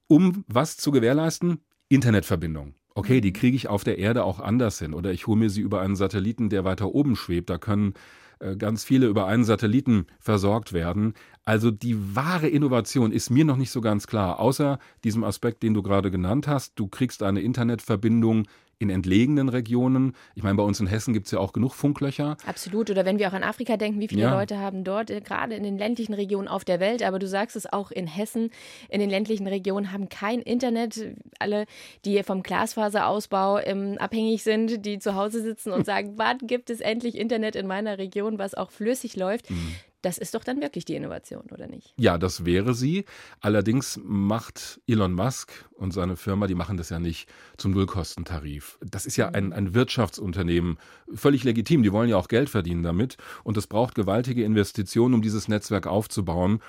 um 0.09 0.45
was 0.49 0.77
zu 0.77 0.91
gewährleisten? 0.91 1.61
Internetverbindung. 1.89 2.75
Okay, 2.95 3.21
die 3.21 3.31
mhm. 3.31 3.35
kriege 3.35 3.57
ich 3.57 3.69
auf 3.69 3.85
der 3.85 3.99
Erde 3.99 4.25
auch 4.25 4.41
anders 4.41 4.79
hin 4.81 4.95
oder 4.95 5.13
ich 5.13 5.27
hole 5.27 5.39
mir 5.39 5.51
sie 5.51 5.61
über 5.61 5.81
einen 5.81 5.97
Satelliten, 5.97 6.49
der 6.49 6.65
weiter 6.65 6.93
oben 6.95 7.15
schwebt. 7.15 7.49
Da 7.49 7.59
können 7.59 7.95
äh, 8.41 8.57
ganz 8.57 8.85
viele 8.85 9.07
über 9.07 9.27
einen 9.27 9.45
Satelliten 9.45 10.07
versorgt 10.19 10.73
werden. 10.73 11.15
Also 11.45 11.71
die 11.71 12.17
wahre 12.17 12.49
Innovation 12.49 13.13
ist 13.13 13.31
mir 13.31 13.45
noch 13.45 13.57
nicht 13.57 13.71
so 13.71 13.81
ganz 13.81 14.09
klar, 14.09 14.41
außer 14.41 14.81
diesem 15.05 15.23
Aspekt, 15.23 15.63
den 15.63 15.75
du 15.75 15.83
gerade 15.83 16.11
genannt 16.11 16.49
hast. 16.49 16.73
Du 16.77 16.89
kriegst 16.89 17.23
eine 17.23 17.41
Internetverbindung 17.41 18.49
in 18.79 18.91
entlegenen 18.91 19.49
Regionen. 19.49 20.15
Ich 20.35 20.43
meine, 20.43 20.57
bei 20.57 20.63
uns 20.63 20.81
in 20.81 20.87
Hessen 20.87 21.15
gibt 21.15 21.27
es 21.27 21.33
ja 21.33 21.39
auch 21.39 21.53
genug 21.53 21.75
Funklöcher. 21.75 22.37
Absolut. 22.47 22.91
Oder 22.91 23.05
wenn 23.05 23.19
wir 23.19 23.29
auch 23.29 23.33
an 23.33 23.43
Afrika 23.43 23.77
denken, 23.77 24.01
wie 24.01 24.09
viele 24.09 24.23
ja. 24.23 24.35
Leute 24.35 24.59
haben 24.59 24.85
dort, 24.85 25.11
äh, 25.11 25.21
gerade 25.21 25.55
in 25.55 25.63
den 25.63 25.79
ländlichen 25.79 26.13
Regionen 26.13 26.49
auf 26.49 26.65
der 26.65 26.79
Welt, 26.79 27.03
aber 27.03 27.19
du 27.19 27.27
sagst 27.27 27.57
es 27.57 27.73
auch 27.73 27.91
in 27.91 28.07
Hessen, 28.07 28.51
in 28.89 29.01
den 29.01 29.09
ländlichen 29.09 29.47
Regionen 29.47 29.93
haben 29.93 30.09
kein 30.09 30.41
Internet. 30.41 31.17
Alle, 31.39 31.65
die 32.05 32.23
vom 32.23 32.43
Glasfaserausbau 32.43 33.61
ähm, 33.61 33.97
abhängig 33.99 34.43
sind, 34.43 34.85
die 34.85 34.99
zu 34.99 35.15
Hause 35.15 35.43
sitzen 35.43 35.73
und 35.73 35.87
sagen, 35.87 36.15
wann 36.17 36.39
gibt 36.39 36.69
es 36.69 36.81
endlich 36.81 37.17
Internet 37.17 37.57
in 37.57 37.67
meiner 37.67 37.99
Region, 37.99 38.39
was 38.39 38.55
auch 38.55 38.71
flüssig 38.71 39.17
läuft. 39.17 39.51
Mhm. 39.51 39.75
Das 40.07 40.19
ist 40.19 40.37
doch 40.37 40.45
dann 40.45 40.61
wirklich 40.61 40.85
die 40.85 40.95
Innovation, 40.95 41.43
oder 41.51 41.67
nicht? 41.67 41.93
Ja, 41.97 42.17
das 42.17 42.45
wäre 42.45 42.75
sie. 42.75 43.07
Allerdings 43.41 43.99
macht 44.05 44.81
Elon 44.87 45.13
Musk 45.13 45.51
und 45.75 45.93
seine 45.93 46.15
Firma, 46.15 46.47
die 46.47 46.55
machen 46.55 46.77
das 46.77 46.91
ja 46.91 47.01
nicht 47.01 47.29
zum 47.57 47.73
Nullkostentarif. 47.73 48.79
Das 48.81 49.05
ist 49.05 49.17
ja 49.17 49.31
ein, 49.31 49.47
mhm. 49.47 49.53
ein 49.53 49.75
Wirtschaftsunternehmen, 49.75 50.79
völlig 51.13 51.43
legitim. 51.43 51.83
Die 51.83 51.93
wollen 51.93 52.09
ja 52.09 52.19
auch 52.19 52.29
Geld 52.29 52.49
verdienen 52.49 52.85
damit. 52.85 53.17
Und 53.43 53.57
es 53.57 53.67
braucht 53.67 53.97
gewaltige 53.97 54.45
Investitionen, 54.45 55.13
um 55.13 55.23
dieses 55.23 55.49
Netzwerk 55.49 55.89
aufzubauen 55.89 56.61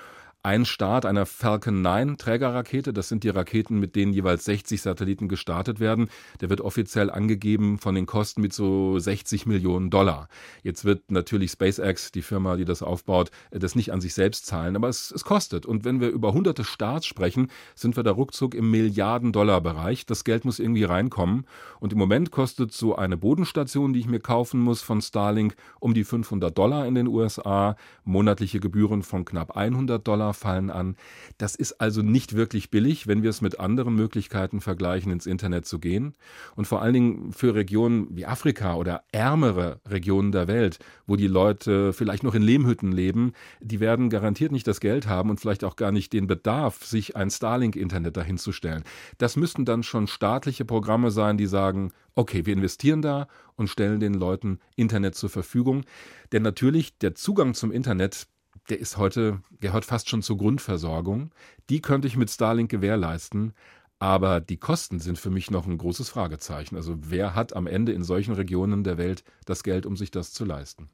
ein 0.48 0.64
Start 0.64 1.04
einer 1.04 1.26
Falcon 1.26 1.82
9 1.82 2.16
Trägerrakete. 2.16 2.94
Das 2.94 3.10
sind 3.10 3.22
die 3.22 3.28
Raketen, 3.28 3.78
mit 3.78 3.94
denen 3.94 4.14
jeweils 4.14 4.46
60 4.46 4.80
Satelliten 4.80 5.28
gestartet 5.28 5.78
werden. 5.78 6.08
Der 6.40 6.48
wird 6.48 6.62
offiziell 6.62 7.10
angegeben 7.10 7.76
von 7.76 7.94
den 7.94 8.06
Kosten 8.06 8.40
mit 8.40 8.54
so 8.54 8.98
60 8.98 9.44
Millionen 9.44 9.90
Dollar. 9.90 10.30
Jetzt 10.62 10.86
wird 10.86 11.10
natürlich 11.10 11.50
SpaceX, 11.50 12.12
die 12.12 12.22
Firma, 12.22 12.56
die 12.56 12.64
das 12.64 12.82
aufbaut, 12.82 13.30
das 13.50 13.74
nicht 13.74 13.92
an 13.92 14.00
sich 14.00 14.14
selbst 14.14 14.46
zahlen, 14.46 14.74
aber 14.74 14.88
es, 14.88 15.10
es 15.10 15.22
kostet. 15.22 15.66
Und 15.66 15.84
wenn 15.84 16.00
wir 16.00 16.08
über 16.08 16.32
hunderte 16.32 16.64
Starts 16.64 17.04
sprechen, 17.04 17.50
sind 17.74 17.96
wir 17.96 18.02
da 18.02 18.12
ruckzuck 18.12 18.54
im 18.54 18.70
Milliarden-Dollar-Bereich. 18.70 20.06
Das 20.06 20.24
Geld 20.24 20.46
muss 20.46 20.60
irgendwie 20.60 20.84
reinkommen. 20.84 21.44
Und 21.78 21.92
im 21.92 21.98
Moment 21.98 22.30
kostet 22.30 22.72
so 22.72 22.96
eine 22.96 23.18
Bodenstation, 23.18 23.92
die 23.92 24.00
ich 24.00 24.08
mir 24.08 24.20
kaufen 24.20 24.60
muss 24.60 24.80
von 24.80 25.02
Starlink, 25.02 25.56
um 25.78 25.92
die 25.92 26.04
500 26.04 26.56
Dollar 26.56 26.86
in 26.86 26.94
den 26.94 27.06
USA, 27.06 27.76
monatliche 28.04 28.60
Gebühren 28.60 29.02
von 29.02 29.26
knapp 29.26 29.54
100 29.54 30.08
Dollar 30.08 30.32
fallen 30.38 30.70
an. 30.70 30.96
Das 31.36 31.54
ist 31.54 31.80
also 31.80 32.02
nicht 32.02 32.34
wirklich 32.34 32.70
billig, 32.70 33.06
wenn 33.06 33.22
wir 33.22 33.30
es 33.30 33.40
mit 33.40 33.60
anderen 33.60 33.94
Möglichkeiten 33.94 34.60
vergleichen, 34.60 35.12
ins 35.12 35.26
Internet 35.26 35.66
zu 35.66 35.78
gehen. 35.78 36.14
Und 36.56 36.66
vor 36.66 36.82
allen 36.82 36.94
Dingen 36.94 37.32
für 37.32 37.54
Regionen 37.54 38.08
wie 38.10 38.26
Afrika 38.26 38.76
oder 38.76 39.02
ärmere 39.12 39.80
Regionen 39.88 40.32
der 40.32 40.48
Welt, 40.48 40.78
wo 41.06 41.16
die 41.16 41.26
Leute 41.26 41.92
vielleicht 41.92 42.22
noch 42.22 42.34
in 42.34 42.42
Lehmhütten 42.42 42.92
leben, 42.92 43.32
die 43.60 43.80
werden 43.80 44.10
garantiert 44.10 44.52
nicht 44.52 44.66
das 44.66 44.80
Geld 44.80 45.06
haben 45.06 45.30
und 45.30 45.40
vielleicht 45.40 45.64
auch 45.64 45.76
gar 45.76 45.92
nicht 45.92 46.12
den 46.12 46.26
Bedarf, 46.26 46.84
sich 46.84 47.16
ein 47.16 47.30
Starlink-Internet 47.30 48.16
dahinzustellen. 48.16 48.84
Das 49.18 49.36
müssten 49.36 49.64
dann 49.64 49.82
schon 49.82 50.06
staatliche 50.06 50.64
Programme 50.64 51.10
sein, 51.10 51.36
die 51.36 51.46
sagen, 51.46 51.92
okay, 52.14 52.46
wir 52.46 52.52
investieren 52.52 53.00
da 53.00 53.28
und 53.54 53.68
stellen 53.68 54.00
den 54.00 54.14
Leuten 54.14 54.58
Internet 54.76 55.14
zur 55.14 55.30
Verfügung. 55.30 55.84
Denn 56.32 56.42
natürlich, 56.42 56.98
der 56.98 57.14
Zugang 57.14 57.54
zum 57.54 57.70
Internet, 57.70 58.26
der 58.68 58.78
ist 58.78 58.96
heute, 58.96 59.40
gehört 59.60 59.84
fast 59.84 60.08
schon 60.08 60.22
zur 60.22 60.38
Grundversorgung. 60.38 61.30
Die 61.70 61.80
könnte 61.80 62.08
ich 62.08 62.16
mit 62.16 62.30
Starlink 62.30 62.70
gewährleisten. 62.70 63.54
Aber 64.00 64.40
die 64.40 64.58
Kosten 64.58 65.00
sind 65.00 65.18
für 65.18 65.30
mich 65.30 65.50
noch 65.50 65.66
ein 65.66 65.76
großes 65.76 66.08
Fragezeichen. 66.08 66.76
Also 66.76 66.96
wer 67.00 67.34
hat 67.34 67.56
am 67.56 67.66
Ende 67.66 67.92
in 67.92 68.04
solchen 68.04 68.34
Regionen 68.34 68.84
der 68.84 68.96
Welt 68.96 69.24
das 69.44 69.64
Geld, 69.64 69.86
um 69.86 69.96
sich 69.96 70.12
das 70.12 70.32
zu 70.32 70.44
leisten? 70.44 70.88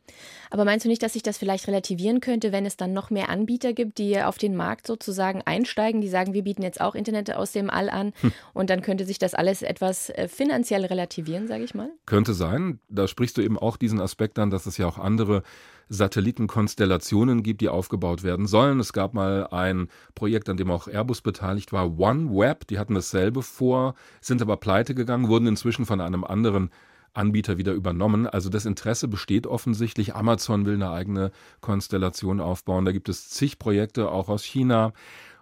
Aber 0.50 0.64
meinst 0.64 0.86
du 0.86 0.88
nicht, 0.88 1.02
dass 1.02 1.12
sich 1.12 1.22
das 1.22 1.36
vielleicht 1.36 1.66
relativieren 1.68 2.20
könnte, 2.20 2.50
wenn 2.50 2.64
es 2.64 2.78
dann 2.78 2.94
noch 2.94 3.10
mehr 3.10 3.28
Anbieter 3.28 3.74
gibt, 3.74 3.98
die 3.98 4.22
auf 4.22 4.38
den 4.38 4.56
Markt 4.56 4.86
sozusagen 4.86 5.42
einsteigen, 5.42 6.00
die 6.00 6.08
sagen, 6.08 6.32
wir 6.32 6.44
bieten 6.44 6.62
jetzt 6.62 6.80
auch 6.80 6.94
Internet 6.94 7.34
aus 7.34 7.52
dem 7.52 7.68
All 7.68 7.90
an 7.90 8.12
hm. 8.20 8.32
und 8.54 8.70
dann 8.70 8.80
könnte 8.80 9.04
sich 9.04 9.18
das 9.18 9.34
alles 9.34 9.60
etwas 9.60 10.08
äh, 10.10 10.26
finanziell 10.26 10.86
relativieren, 10.86 11.46
sage 11.46 11.64
ich 11.64 11.74
mal? 11.74 11.90
Könnte 12.06 12.32
sein. 12.32 12.80
Da 12.88 13.06
sprichst 13.06 13.36
du 13.36 13.42
eben 13.42 13.58
auch 13.58 13.76
diesen 13.76 14.00
Aspekt 14.00 14.38
an, 14.38 14.50
dass 14.50 14.64
es 14.64 14.78
ja 14.78 14.86
auch 14.86 14.98
andere 14.98 15.42
Satellitenkonstellationen 15.88 17.42
gibt, 17.42 17.60
die 17.60 17.68
aufgebaut 17.68 18.22
werden 18.22 18.46
sollen. 18.46 18.80
Es 18.80 18.92
gab 18.92 19.14
mal 19.14 19.46
ein 19.48 19.88
Projekt, 20.14 20.48
an 20.48 20.56
dem 20.56 20.70
auch 20.70 20.88
Airbus 20.88 21.20
beteiligt 21.20 21.72
war, 21.72 21.98
OneWeb, 21.98 22.66
die 22.66 22.78
hatten 22.78 22.93
dasselbe 22.94 23.42
vor, 23.42 23.94
sind 24.20 24.42
aber 24.42 24.56
pleite 24.56 24.94
gegangen, 24.94 25.28
wurden 25.28 25.46
inzwischen 25.46 25.86
von 25.86 26.00
einem 26.00 26.24
anderen 26.24 26.70
Anbieter 27.14 27.58
wieder 27.58 27.72
übernommen. 27.72 28.26
Also 28.26 28.50
das 28.50 28.66
Interesse 28.66 29.08
besteht 29.08 29.46
offensichtlich. 29.46 30.14
Amazon 30.14 30.66
will 30.66 30.74
eine 30.74 30.90
eigene 30.90 31.30
Konstellation 31.60 32.40
aufbauen. 32.40 32.84
Da 32.84 32.92
gibt 32.92 33.08
es 33.08 33.30
zig 33.30 33.58
Projekte, 33.58 34.10
auch 34.10 34.28
aus 34.28 34.44
China. 34.44 34.92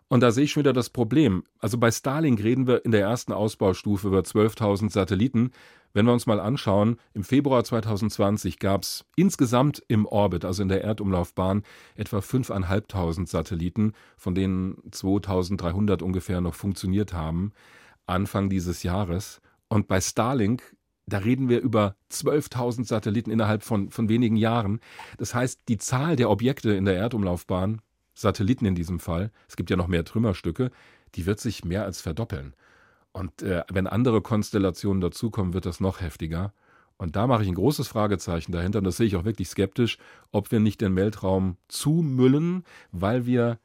Und 0.08 0.20
da 0.20 0.30
sehe 0.30 0.44
ich 0.44 0.52
schon 0.52 0.60
wieder 0.62 0.74
das 0.74 0.90
Problem. 0.90 1.42
Also 1.58 1.78
bei 1.78 1.90
Starlink 1.90 2.42
reden 2.42 2.66
wir 2.66 2.84
in 2.84 2.90
der 2.90 3.00
ersten 3.00 3.32
Ausbaustufe 3.32 4.08
über 4.08 4.20
12.000 4.20 4.90
Satelliten. 4.90 5.52
Wenn 5.94 6.06
wir 6.06 6.12
uns 6.12 6.26
mal 6.26 6.40
anschauen, 6.40 6.96
im 7.12 7.22
Februar 7.22 7.64
2020 7.64 8.58
gab 8.58 8.82
es 8.82 9.04
insgesamt 9.16 9.82
im 9.88 10.06
Orbit, 10.06 10.44
also 10.44 10.62
in 10.62 10.68
der 10.68 10.82
Erdumlaufbahn, 10.82 11.62
etwa 11.94 12.18
5.500 12.18 13.26
Satelliten, 13.26 13.92
von 14.16 14.34
denen 14.34 14.76
2.300 14.90 16.02
ungefähr 16.02 16.40
noch 16.40 16.54
funktioniert 16.54 17.12
haben, 17.12 17.52
Anfang 18.06 18.48
dieses 18.48 18.82
Jahres. 18.82 19.40
Und 19.68 19.88
bei 19.88 20.00
Starlink 20.00 20.74
da 21.06 21.18
reden 21.18 21.48
wir 21.48 21.60
über 21.60 21.96
12.000 22.10 22.86
Satelliten 22.86 23.30
innerhalb 23.30 23.64
von, 23.64 23.90
von 23.90 24.08
wenigen 24.08 24.36
Jahren. 24.36 24.80
Das 25.18 25.34
heißt, 25.34 25.62
die 25.68 25.78
Zahl 25.78 26.16
der 26.16 26.30
Objekte 26.30 26.72
in 26.72 26.84
der 26.84 26.96
Erdumlaufbahn 26.96 27.80
Satelliten 28.14 28.66
in 28.66 28.74
diesem 28.74 29.00
Fall, 29.00 29.30
es 29.48 29.56
gibt 29.56 29.70
ja 29.70 29.76
noch 29.76 29.88
mehr 29.88 30.04
Trümmerstücke, 30.04 30.70
die 31.14 31.26
wird 31.26 31.40
sich 31.40 31.64
mehr 31.64 31.84
als 31.84 32.00
verdoppeln. 32.00 32.54
Und 33.12 33.42
äh, 33.42 33.62
wenn 33.70 33.86
andere 33.86 34.22
Konstellationen 34.22 35.00
dazukommen, 35.00 35.54
wird 35.54 35.66
das 35.66 35.80
noch 35.80 36.00
heftiger. 36.00 36.52
Und 36.96 37.16
da 37.16 37.26
mache 37.26 37.42
ich 37.42 37.48
ein 37.48 37.54
großes 37.54 37.88
Fragezeichen 37.88 38.52
dahinter, 38.52 38.78
und 38.78 38.84
das 38.84 38.96
sehe 38.96 39.06
ich 39.06 39.16
auch 39.16 39.24
wirklich 39.24 39.48
skeptisch, 39.48 39.98
ob 40.30 40.52
wir 40.52 40.60
nicht 40.60 40.80
den 40.80 40.96
Weltraum 40.96 41.56
zumüllen, 41.68 42.64
weil 42.92 43.26
wir 43.26 43.58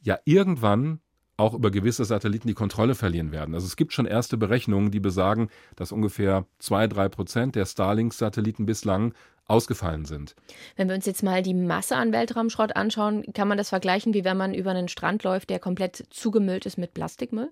ja 0.00 0.18
irgendwann 0.24 1.00
auch 1.36 1.54
über 1.54 1.70
gewisse 1.70 2.04
Satelliten 2.04 2.48
die 2.48 2.54
Kontrolle 2.54 2.94
verlieren 2.94 3.30
werden. 3.30 3.54
Also 3.54 3.66
es 3.66 3.76
gibt 3.76 3.92
schon 3.92 4.06
erste 4.06 4.36
Berechnungen, 4.36 4.90
die 4.90 5.00
besagen, 5.00 5.50
dass 5.76 5.92
ungefähr 5.92 6.46
zwei, 6.58 6.88
drei 6.88 7.08
Prozent 7.08 7.54
der 7.54 7.64
Starlink-Satelliten 7.64 8.66
bislang 8.66 9.14
ausgefallen 9.48 10.04
sind. 10.04 10.36
Wenn 10.76 10.88
wir 10.88 10.94
uns 10.94 11.06
jetzt 11.06 11.22
mal 11.22 11.42
die 11.42 11.54
Masse 11.54 11.96
an 11.96 12.12
Weltraumschrott 12.12 12.76
anschauen, 12.76 13.24
kann 13.32 13.48
man 13.48 13.56
das 13.56 13.70
vergleichen, 13.70 14.12
wie 14.12 14.22
wenn 14.22 14.36
man 14.36 14.52
über 14.52 14.70
einen 14.70 14.88
Strand 14.88 15.24
läuft, 15.24 15.48
der 15.48 15.58
komplett 15.58 16.04
zugemüllt 16.10 16.66
ist 16.66 16.76
mit 16.76 16.92
Plastikmüll? 16.92 17.50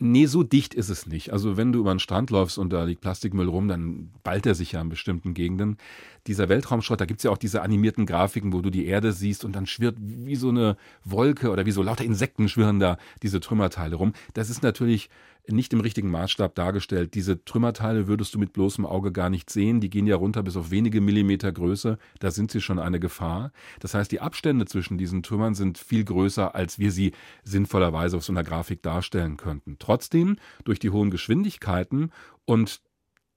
Nee, 0.00 0.26
so 0.26 0.42
dicht 0.42 0.74
ist 0.74 0.88
es 0.88 1.06
nicht. 1.06 1.32
Also 1.32 1.56
wenn 1.56 1.72
du 1.72 1.78
über 1.78 1.92
einen 1.92 2.00
Strand 2.00 2.30
läufst 2.30 2.58
und 2.58 2.72
da 2.72 2.82
liegt 2.82 3.00
Plastikmüll 3.00 3.48
rum, 3.48 3.68
dann 3.68 4.10
ballt 4.24 4.46
er 4.46 4.56
sich 4.56 4.72
ja 4.72 4.80
in 4.80 4.88
bestimmten 4.88 5.32
Gegenden. 5.32 5.78
Dieser 6.26 6.48
Weltraumschrott, 6.48 7.00
da 7.00 7.04
gibt 7.04 7.20
es 7.20 7.24
ja 7.24 7.30
auch 7.30 7.38
diese 7.38 7.62
animierten 7.62 8.04
Grafiken, 8.04 8.52
wo 8.52 8.60
du 8.60 8.70
die 8.70 8.86
Erde 8.86 9.12
siehst 9.12 9.44
und 9.44 9.52
dann 9.54 9.66
schwirrt 9.66 9.96
wie 10.00 10.36
so 10.36 10.48
eine 10.48 10.76
Wolke 11.04 11.50
oder 11.50 11.66
wie 11.66 11.72
so 11.72 11.82
lauter 11.82 12.04
Insekten 12.04 12.48
schwirren 12.48 12.80
da 12.80 12.98
diese 13.22 13.38
Trümmerteile 13.38 13.94
rum. 13.94 14.12
Das 14.34 14.50
ist 14.50 14.64
natürlich 14.64 15.08
nicht 15.50 15.72
im 15.72 15.80
richtigen 15.80 16.10
Maßstab 16.10 16.54
dargestellt. 16.54 17.14
Diese 17.14 17.44
Trümmerteile 17.44 18.06
würdest 18.06 18.34
du 18.34 18.38
mit 18.38 18.52
bloßem 18.52 18.84
Auge 18.86 19.12
gar 19.12 19.30
nicht 19.30 19.50
sehen. 19.50 19.80
Die 19.80 19.90
gehen 19.90 20.06
ja 20.06 20.16
runter 20.16 20.42
bis 20.42 20.56
auf 20.56 20.70
wenige 20.70 21.00
Millimeter 21.00 21.52
Größe. 21.52 21.98
Da 22.18 22.30
sind 22.30 22.50
sie 22.50 22.60
schon 22.60 22.78
eine 22.78 23.00
Gefahr. 23.00 23.52
Das 23.80 23.94
heißt, 23.94 24.12
die 24.12 24.20
Abstände 24.20 24.66
zwischen 24.66 24.98
diesen 24.98 25.22
Trümmern 25.22 25.54
sind 25.54 25.78
viel 25.78 26.04
größer, 26.04 26.54
als 26.54 26.78
wir 26.78 26.92
sie 26.92 27.12
sinnvollerweise 27.44 28.16
auf 28.16 28.24
so 28.24 28.32
einer 28.32 28.44
Grafik 28.44 28.82
darstellen 28.82 29.36
könnten. 29.36 29.76
Trotzdem, 29.78 30.36
durch 30.64 30.78
die 30.78 30.90
hohen 30.90 31.10
Geschwindigkeiten 31.10 32.10
und 32.44 32.80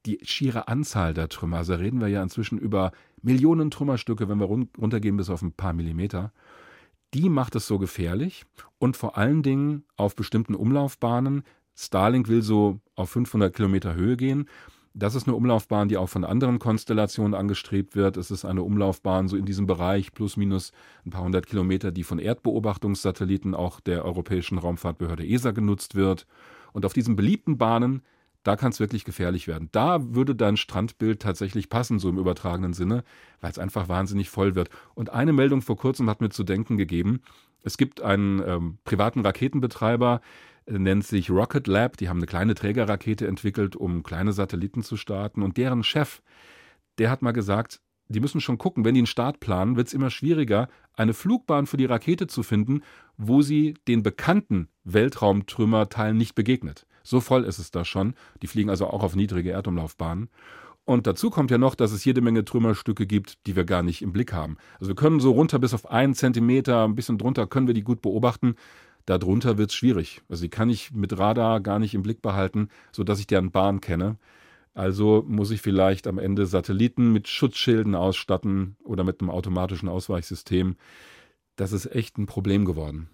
die 0.06 0.20
schiere 0.24 0.68
Anzahl 0.68 1.14
der 1.14 1.30
Trümmer, 1.30 1.58
also 1.58 1.76
reden 1.76 2.02
wir 2.02 2.08
ja 2.08 2.24
inzwischen 2.24 2.58
über 2.58 2.92
Millionen 3.22 3.70
Trümmerstücke, 3.70 4.28
wenn 4.28 4.40
wir 4.40 4.46
runtergehen 4.46 5.18
bis 5.18 5.30
auf 5.30 5.44
ein 5.44 5.54
paar 5.54 5.74
Millimeter, 5.74 6.32
die 7.14 7.30
macht 7.30 7.56
es 7.56 7.68
so 7.68 7.78
gefährlich 7.78 8.46
und 8.80 8.98
vor 8.98 9.18
allen 9.18 9.44
Dingen 9.44 9.84
auf 9.98 10.16
bestimmten 10.16 10.56
Umlaufbahnen 10.56 11.44
Starlink 11.76 12.28
will 12.28 12.42
so 12.42 12.80
auf 12.96 13.10
500 13.12 13.56
Kilometer 13.56 13.96
Höhe 13.96 14.18
gehen. 14.18 14.48
Das 14.94 15.16
ist 15.16 15.26
eine 15.26 15.38
Umlaufbahn, 15.38 15.88
die 15.88 15.96
auch 15.96 16.10
von 16.10 16.26
anderen 16.26 16.60
Konstellationen 16.60 17.34
angestrebt 17.34 17.96
wird. 17.96 18.18
Es 18.18 18.30
ist 18.30 18.44
eine 18.44 18.62
Umlaufbahn 18.64 19.30
so 19.30 19.38
in 19.38 19.46
diesem 19.46 19.66
Bereich 19.66 20.12
plus 20.12 20.36
minus 20.36 20.74
ein 21.06 21.12
paar 21.12 21.24
hundert 21.24 21.48
Kilometer, 21.48 21.92
die 21.92 22.04
von 22.04 22.20
Erdbeobachtungssatelliten 22.20 23.56
auch 23.56 23.80
der 23.80 24.04
Europäischen 24.04 24.58
Raumfahrtbehörde 24.58 25.26
ESA 25.26 25.52
genutzt 25.52 25.96
wird. 25.96 26.28
Und 26.74 26.86
auf 26.86 26.92
diesen 26.92 27.16
beliebten 27.16 27.58
Bahnen, 27.58 28.02
da 28.44 28.58
kann 28.58 28.72
es 28.72 28.82
wirklich 28.82 29.06
gefährlich 29.06 29.48
werden. 29.48 29.70
Da 29.72 30.14
würde 30.14 30.36
dein 30.36 30.58
Strandbild 30.58 31.22
tatsächlich 31.22 31.70
passen, 31.70 32.00
so 32.00 32.10
im 32.10 32.18
übertragenen 32.18 32.74
Sinne, 32.74 33.04
weil 33.40 33.52
es 33.52 33.60
einfach 33.60 33.88
wahnsinnig 33.88 34.30
voll 34.30 34.56
wird. 34.56 34.70
Und 34.94 35.12
eine 35.12 35.32
Meldung 35.32 35.62
vor 35.62 35.78
kurzem 35.78 36.10
hat 36.10 36.20
mir 36.20 36.30
zu 36.30 36.44
denken 36.44 36.76
gegeben. 36.76 37.22
Es 37.64 37.78
gibt 37.78 38.02
einen 38.02 38.42
ähm, 38.46 38.78
privaten 38.84 39.22
Raketenbetreiber, 39.22 40.22
nennt 40.80 41.06
sich 41.06 41.30
Rocket 41.30 41.68
Lab. 41.68 41.98
Die 41.98 42.10
haben 42.10 42.18
eine 42.18 42.26
kleine 42.26 42.56
Trägerrakete 42.56 43.28
entwickelt, 43.28 43.76
um 43.76 44.04
kleine 44.04 44.34
Satelliten 44.34 44.84
zu 44.84 44.98
starten. 44.98 45.44
Und 45.44 45.58
deren 45.58 45.84
Chef, 45.84 46.22
der 46.98 47.10
hat 47.10 47.22
mal 47.22 47.32
gesagt, 47.32 47.82
die 48.08 48.20
müssen 48.20 48.42
schon 48.42 48.58
gucken, 48.58 48.84
wenn 48.84 48.94
die 48.94 49.00
einen 49.00 49.08
Start 49.08 49.40
planen, 49.40 49.78
wird 49.78 49.88
es 49.88 49.94
immer 49.94 50.10
schwieriger, 50.10 50.68
eine 50.94 51.14
Flugbahn 51.14 51.66
für 51.66 51.78
die 51.78 51.86
Rakete 51.86 52.28
zu 52.28 52.44
finden, 52.44 52.82
wo 53.18 53.42
sie 53.42 53.76
den 53.88 54.04
bekannten 54.04 54.68
Weltraumtrümmerteilen 54.84 56.18
nicht 56.18 56.36
begegnet. 56.36 56.86
So 57.04 57.20
voll 57.20 57.46
ist 57.46 57.60
es 57.60 57.72
da 57.72 57.86
schon. 57.86 58.14
Die 58.42 58.48
fliegen 58.48 58.70
also 58.70 58.88
auch 58.88 59.04
auf 59.04 59.16
niedrige 59.16 59.52
Erdumlaufbahnen. 59.52 60.30
Und 60.84 61.08
dazu 61.08 61.30
kommt 61.30 61.52
ja 61.52 61.58
noch, 61.58 61.76
dass 61.76 61.92
es 61.92 62.04
jede 62.06 62.22
Menge 62.22 62.44
Trümmerstücke 62.44 63.06
gibt, 63.06 63.46
die 63.46 63.56
wir 63.56 63.66
gar 63.66 63.84
nicht 63.84 64.02
im 64.02 64.12
Blick 64.12 64.34
haben. 64.34 64.58
Also 64.80 64.90
wir 64.90 64.96
können 64.96 65.20
so 65.20 65.32
runter 65.32 65.60
bis 65.60 65.74
auf 65.74 65.90
einen 65.90 66.16
Zentimeter, 66.16 66.84
ein 66.84 66.96
bisschen 66.96 67.18
drunter, 67.18 67.48
können 67.48 67.68
wir 67.68 67.74
die 67.74 67.84
gut 67.84 68.02
beobachten. 68.02 68.56
Darunter 69.06 69.58
wird 69.58 69.72
es 69.72 69.76
schwierig. 69.76 70.22
Also 70.30 70.44
die 70.44 70.50
kann 70.50 70.70
ich 70.70 70.92
mit 70.92 71.18
Radar 71.18 71.60
gar 71.62 71.80
nicht 71.80 71.94
im 71.94 72.04
Blick 72.04 72.22
behalten, 72.22 72.70
sodass 72.92 73.20
ich 73.20 73.28
deren 73.28 73.52
Bahn 73.52 73.82
kenne. 73.82 74.18
Also 74.74 75.24
muss 75.28 75.52
ich 75.52 75.62
vielleicht 75.62 76.08
am 76.08 76.18
Ende 76.18 76.46
Satelliten 76.46 77.12
mit 77.12 77.28
Schutzschilden 77.28 77.96
ausstatten 77.96 78.78
oder 78.84 79.04
mit 79.04 79.20
einem 79.20 79.30
automatischen 79.30 79.90
Ausweichsystem. 79.90 80.78
Das 81.56 81.74
ist 81.74 81.88
echt 81.94 82.18
ein 82.18 82.26
Problem 82.26 82.66
geworden. 82.66 83.10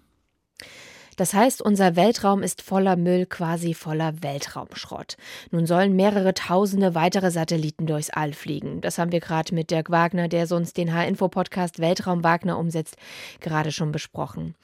Das 1.18 1.34
heißt, 1.34 1.62
unser 1.62 1.96
Weltraum 1.96 2.44
ist 2.44 2.62
voller 2.62 2.94
Müll, 2.94 3.26
quasi 3.26 3.74
voller 3.74 4.22
Weltraumschrott. 4.22 5.16
Nun 5.50 5.66
sollen 5.66 5.96
mehrere 5.96 6.32
tausende 6.32 6.94
weitere 6.94 7.32
Satelliten 7.32 7.88
durchs 7.88 8.10
All 8.10 8.32
fliegen. 8.32 8.80
Das 8.82 8.98
haben 8.98 9.10
wir 9.10 9.18
gerade 9.18 9.52
mit 9.52 9.72
Dirk 9.72 9.90
Wagner, 9.90 10.28
der 10.28 10.46
sonst 10.46 10.76
den 10.76 10.94
H-Info-Podcast 10.94 11.80
Weltraum 11.80 12.22
Wagner 12.22 12.56
umsetzt, 12.56 12.96
gerade 13.40 13.72
schon 13.72 13.90
besprochen. 13.90 14.54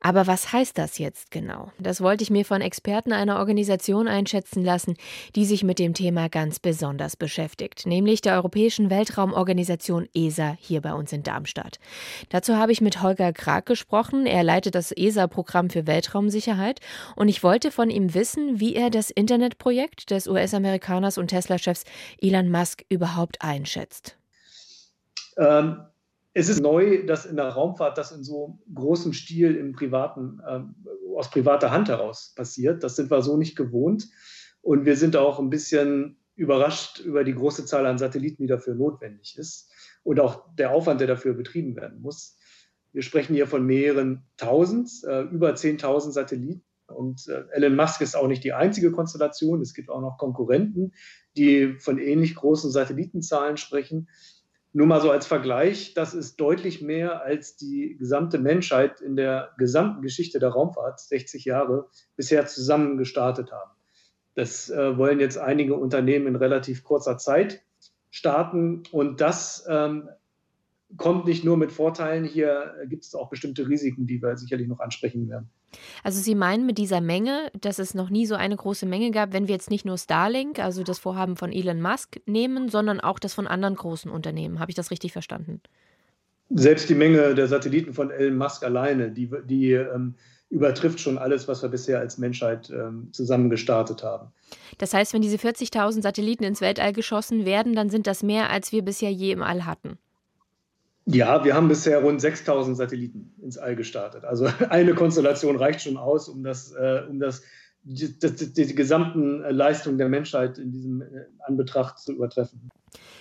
Aber 0.00 0.26
was 0.26 0.52
heißt 0.52 0.76
das 0.78 0.98
jetzt 0.98 1.30
genau? 1.30 1.70
Das 1.78 2.00
wollte 2.00 2.24
ich 2.24 2.30
mir 2.30 2.44
von 2.44 2.60
Experten 2.60 3.12
einer 3.12 3.38
Organisation 3.38 4.08
einschätzen 4.08 4.64
lassen, 4.64 4.96
die 5.36 5.44
sich 5.44 5.62
mit 5.62 5.78
dem 5.78 5.94
Thema 5.94 6.28
ganz 6.28 6.58
besonders 6.58 7.14
beschäftigt, 7.14 7.86
nämlich 7.86 8.20
der 8.20 8.34
Europäischen 8.34 8.90
Weltraumorganisation 8.90 10.08
ESA 10.12 10.56
hier 10.58 10.80
bei 10.80 10.92
uns 10.92 11.12
in 11.12 11.22
Darmstadt. 11.22 11.78
Dazu 12.30 12.56
habe 12.56 12.72
ich 12.72 12.80
mit 12.80 13.00
Holger 13.00 13.32
Krag 13.32 13.66
gesprochen. 13.66 14.26
Er 14.26 14.42
leitet 14.42 14.74
das 14.74 14.90
ESA-Programm 14.90 15.70
für 15.70 15.86
Weltraum 15.86 15.99
Weltraumsicherheit. 16.00 16.80
Und 17.16 17.28
ich 17.28 17.42
wollte 17.42 17.70
von 17.70 17.90
ihm 17.90 18.14
wissen, 18.14 18.58
wie 18.58 18.74
er 18.74 18.90
das 18.90 19.10
Internetprojekt 19.10 20.10
des 20.10 20.26
US-Amerikaners 20.26 21.18
und 21.18 21.28
Tesla-Chefs 21.28 21.84
Elon 22.20 22.50
Musk 22.50 22.84
überhaupt 22.88 23.42
einschätzt. 23.42 24.16
Ähm, 25.36 25.82
Es 26.32 26.48
ist 26.48 26.60
neu, 26.60 27.04
dass 27.06 27.26
in 27.26 27.36
der 27.36 27.48
Raumfahrt 27.48 27.98
das 27.98 28.12
in 28.12 28.22
so 28.22 28.60
großem 28.72 29.12
Stil 29.12 29.56
im 29.56 29.72
privaten, 29.72 30.40
äh, 30.46 30.60
aus 31.18 31.28
privater 31.28 31.70
Hand 31.70 31.88
heraus 31.88 32.32
passiert. 32.36 32.82
Das 32.84 32.96
sind 32.96 33.10
wir 33.10 33.20
so 33.22 33.36
nicht 33.36 33.56
gewohnt. 33.56 34.08
Und 34.62 34.84
wir 34.84 34.96
sind 34.96 35.16
auch 35.16 35.38
ein 35.40 35.50
bisschen 35.50 36.16
überrascht 36.36 37.00
über 37.00 37.24
die 37.24 37.34
große 37.34 37.66
Zahl 37.66 37.84
an 37.84 37.98
Satelliten, 37.98 38.44
die 38.44 38.48
dafür 38.48 38.74
notwendig 38.74 39.36
ist 39.36 39.70
und 40.04 40.20
auch 40.20 40.54
der 40.54 40.70
Aufwand, 40.70 41.00
der 41.00 41.08
dafür 41.08 41.34
betrieben 41.34 41.76
werden 41.76 42.00
muss. 42.00 42.36
Wir 42.92 43.02
sprechen 43.02 43.34
hier 43.34 43.46
von 43.46 43.64
mehreren 43.64 44.24
Tausend, 44.36 44.90
äh, 45.04 45.22
über 45.22 45.50
10.000 45.54 46.12
Satelliten. 46.12 46.64
Und 46.86 47.28
äh, 47.28 47.44
Elon 47.52 47.76
Musk 47.76 48.00
ist 48.00 48.16
auch 48.16 48.26
nicht 48.26 48.42
die 48.42 48.52
einzige 48.52 48.90
Konstellation. 48.90 49.60
Es 49.60 49.74
gibt 49.74 49.90
auch 49.90 50.00
noch 50.00 50.18
Konkurrenten, 50.18 50.92
die 51.36 51.74
von 51.78 51.98
ähnlich 51.98 52.34
großen 52.34 52.70
Satellitenzahlen 52.70 53.56
sprechen. 53.56 54.08
Nur 54.72 54.86
mal 54.86 55.00
so 55.00 55.10
als 55.10 55.26
Vergleich, 55.26 55.94
das 55.94 56.14
ist 56.14 56.36
deutlich 56.36 56.80
mehr 56.80 57.22
als 57.22 57.56
die 57.56 57.96
gesamte 57.98 58.38
Menschheit 58.38 59.00
in 59.00 59.16
der 59.16 59.50
gesamten 59.58 60.00
Geschichte 60.00 60.38
der 60.38 60.50
Raumfahrt, 60.50 61.00
60 61.00 61.44
Jahre, 61.44 61.88
bisher 62.16 62.46
zusammen 62.46 62.96
gestartet 62.96 63.50
haben. 63.50 63.72
Das 64.34 64.70
äh, 64.70 64.96
wollen 64.96 65.18
jetzt 65.18 65.38
einige 65.38 65.74
Unternehmen 65.74 66.28
in 66.28 66.36
relativ 66.36 66.84
kurzer 66.84 67.18
Zeit 67.18 67.62
starten 68.10 68.84
und 68.92 69.20
das 69.20 69.66
ähm, 69.68 70.08
kommt 70.96 71.26
nicht 71.26 71.44
nur 71.44 71.56
mit 71.56 71.72
Vorteilen, 71.72 72.24
hier 72.24 72.74
gibt 72.88 73.04
es 73.04 73.14
auch 73.14 73.28
bestimmte 73.28 73.68
Risiken, 73.68 74.06
die 74.06 74.22
wir 74.22 74.36
sicherlich 74.36 74.68
noch 74.68 74.80
ansprechen 74.80 75.28
werden. 75.28 75.48
Also 76.02 76.20
Sie 76.20 76.34
meinen 76.34 76.66
mit 76.66 76.78
dieser 76.78 77.00
Menge, 77.00 77.50
dass 77.60 77.78
es 77.78 77.94
noch 77.94 78.10
nie 78.10 78.26
so 78.26 78.34
eine 78.34 78.56
große 78.56 78.86
Menge 78.86 79.10
gab, 79.10 79.32
wenn 79.32 79.46
wir 79.46 79.54
jetzt 79.54 79.70
nicht 79.70 79.84
nur 79.84 79.98
Starlink, 79.98 80.58
also 80.58 80.82
das 80.82 80.98
Vorhaben 80.98 81.36
von 81.36 81.52
Elon 81.52 81.80
Musk 81.80 82.20
nehmen, 82.26 82.68
sondern 82.68 83.00
auch 83.00 83.18
das 83.18 83.34
von 83.34 83.46
anderen 83.46 83.76
großen 83.76 84.10
Unternehmen. 84.10 84.58
Habe 84.58 84.70
ich 84.70 84.76
das 84.76 84.90
richtig 84.90 85.12
verstanden? 85.12 85.60
Selbst 86.50 86.88
die 86.88 86.96
Menge 86.96 87.34
der 87.34 87.46
Satelliten 87.46 87.94
von 87.94 88.10
Elon 88.10 88.36
Musk 88.36 88.64
alleine, 88.64 89.12
die, 89.12 89.30
die 89.44 89.72
ähm, 89.72 90.16
übertrifft 90.48 90.98
schon 90.98 91.16
alles, 91.16 91.46
was 91.46 91.62
wir 91.62 91.68
bisher 91.68 92.00
als 92.00 92.18
Menschheit 92.18 92.70
ähm, 92.70 93.08
zusammen 93.12 93.50
gestartet 93.50 94.02
haben. 94.02 94.32
Das 94.78 94.92
heißt, 94.92 95.14
wenn 95.14 95.22
diese 95.22 95.36
40.000 95.36 96.02
Satelliten 96.02 96.42
ins 96.42 96.60
Weltall 96.60 96.92
geschossen 96.92 97.44
werden, 97.44 97.74
dann 97.76 97.88
sind 97.88 98.08
das 98.08 98.24
mehr, 98.24 98.50
als 98.50 98.72
wir 98.72 98.82
bisher 98.82 99.12
je 99.12 99.30
im 99.30 99.42
All 99.42 99.64
hatten. 99.64 99.98
Ja, 101.12 101.44
wir 101.44 101.54
haben 101.54 101.68
bisher 101.68 102.00
rund 102.00 102.20
6000 102.20 102.76
Satelliten 102.76 103.34
ins 103.42 103.58
All 103.58 103.74
gestartet. 103.74 104.24
Also 104.24 104.48
eine 104.70 104.94
Konstellation 104.94 105.56
reicht 105.56 105.82
schon 105.82 105.96
aus, 105.96 106.28
um 106.28 106.44
das, 106.44 106.72
äh, 106.72 107.02
um 107.08 107.18
das, 107.18 107.42
die, 107.82 108.18
die, 108.18 108.52
die, 108.52 108.74
gesamten 108.74 109.40
Leistung 109.40 109.98
der 109.98 110.08
Menschheit 110.08 110.58
in 110.58 110.70
diesem 110.70 111.02
äh, 111.02 111.06
Anbetracht 111.40 111.98
zu 111.98 112.12
übertreffen. 112.12 112.70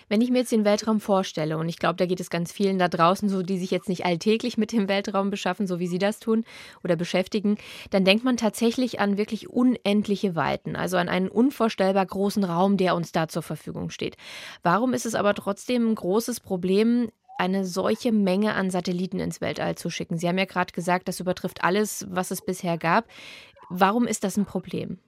Wenn 0.08 0.22
ich 0.22 0.32
mir 0.32 0.40
jetzt 0.40 0.52
den 0.52 0.66
Weltraum 0.66 1.00
vorstelle, 1.00 1.58
und 1.58 1.70
ich 1.70 1.78
glaube, 1.78 1.96
da 1.96 2.08
geht 2.08 2.20
es 2.20 2.32
ganz 2.32 2.52
vielen 2.52 2.80
da 2.80 2.88
draußen 2.88 3.30
so, 3.30 3.44
die 3.44 3.60
sich 3.60 3.70
jetzt 3.70 3.88
nicht 3.88 4.06
alltäglich 4.06 4.58
mit 4.58 4.72
dem 4.72 4.88
Weltraum 4.88 5.30
beschaffen, 5.30 5.68
so 5.68 5.80
wie 5.80 5.86
Sie 5.88 6.00
das 6.00 6.20
tun 6.20 6.46
oder 6.84 6.96
beschäftigen, 6.96 7.58
dann 7.92 8.06
denkt 8.06 8.24
man 8.24 8.36
tatsächlich 8.36 9.00
an 9.00 9.18
wirklich 9.18 9.50
unendliche 9.50 10.36
Weiten, 10.36 10.76
also 10.76 10.98
an 10.98 11.10
einen 11.10 11.30
unvorstellbar 11.30 12.08
großen 12.08 12.44
Raum, 12.44 12.78
der 12.78 12.96
uns 12.96 13.12
da 13.12 13.28
zur 13.28 13.44
Verfügung 13.44 13.92
steht. 13.92 14.18
Warum 14.64 14.94
ist 14.94 15.06
es 15.06 15.14
aber 15.14 15.36
trotzdem 15.36 15.92
ein 15.92 15.96
großes 15.96 16.40
Problem, 16.40 17.10
eine 17.40 17.66
solche 17.66 18.12
Menge 18.12 18.54
an 18.54 18.70
Satelliten 18.70 19.20
ins 19.20 19.42
Weltall 19.42 19.76
zu 19.76 19.90
schicken? 19.90 20.18
Sie 20.18 20.28
haben 20.28 20.38
ja 20.38 20.46
gerade 20.46 20.74
gesagt, 20.74 21.08
das 21.08 21.20
übertrifft 21.20 21.64
alles, 21.64 22.06
was 22.10 22.32
es 22.32 22.42
bisher 22.42 22.78
gab. 22.78 23.08
Warum 23.70 24.08
ist 24.08 24.24
das 24.24 24.38
ein 24.38 24.46
Problem? 24.46 25.00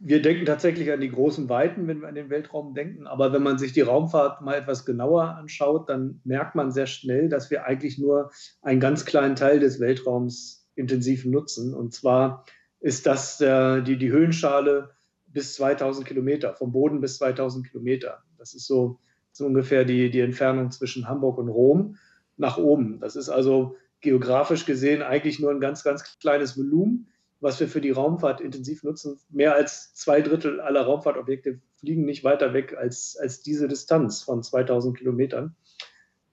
Wir 0.00 0.20
denken 0.20 0.44
tatsächlich 0.44 0.90
an 0.90 1.00
die 1.00 1.10
großen 1.10 1.48
Weiten, 1.48 1.86
wenn 1.86 2.00
wir 2.00 2.08
an 2.08 2.16
den 2.16 2.30
Weltraum 2.30 2.74
denken. 2.74 3.06
Aber 3.06 3.32
wenn 3.32 3.44
man 3.44 3.58
sich 3.58 3.72
die 3.72 3.80
Raumfahrt 3.80 4.40
mal 4.40 4.54
etwas 4.54 4.84
genauer 4.84 5.36
anschaut, 5.36 5.88
dann 5.88 6.20
merkt 6.24 6.56
man 6.56 6.72
sehr 6.72 6.86
schnell, 6.86 7.28
dass 7.28 7.50
wir 7.50 7.64
eigentlich 7.64 7.96
nur 7.96 8.30
einen 8.60 8.80
ganz 8.80 9.04
kleinen 9.04 9.36
Teil 9.36 9.60
des 9.60 9.78
Weltraums 9.78 10.68
intensiv 10.74 11.24
nutzen. 11.24 11.74
Und 11.74 11.94
zwar 11.94 12.44
ist 12.80 13.06
das 13.06 13.40
äh, 13.40 13.82
die, 13.82 13.98
die 13.98 14.10
Höhenschale 14.10 14.90
bis 15.26 15.54
2000 15.54 16.06
Kilometer, 16.06 16.54
vom 16.54 16.72
Boden 16.72 17.00
bis 17.00 17.18
2000 17.18 17.70
Kilometer. 17.70 18.22
Das 18.36 18.54
ist 18.54 18.66
so 18.66 18.98
so 19.38 19.46
ungefähr 19.46 19.84
die, 19.84 20.10
die 20.10 20.20
Entfernung 20.20 20.70
zwischen 20.70 21.08
Hamburg 21.08 21.38
und 21.38 21.48
Rom 21.48 21.96
nach 22.36 22.58
oben. 22.58 23.00
Das 23.00 23.16
ist 23.16 23.28
also 23.28 23.76
geografisch 24.00 24.66
gesehen 24.66 25.02
eigentlich 25.02 25.40
nur 25.40 25.50
ein 25.50 25.60
ganz, 25.60 25.82
ganz 25.82 26.18
kleines 26.18 26.58
Volumen, 26.58 27.08
was 27.40 27.58
wir 27.60 27.68
für 27.68 27.80
die 27.80 27.90
Raumfahrt 27.90 28.40
intensiv 28.40 28.82
nutzen. 28.82 29.18
Mehr 29.30 29.54
als 29.54 29.94
zwei 29.94 30.20
Drittel 30.20 30.60
aller 30.60 30.82
Raumfahrtobjekte 30.82 31.60
fliegen 31.76 32.04
nicht 32.04 32.24
weiter 32.24 32.52
weg 32.52 32.76
als, 32.76 33.16
als 33.16 33.42
diese 33.42 33.68
Distanz 33.68 34.22
von 34.22 34.42
2000 34.42 34.98
Kilometern. 34.98 35.54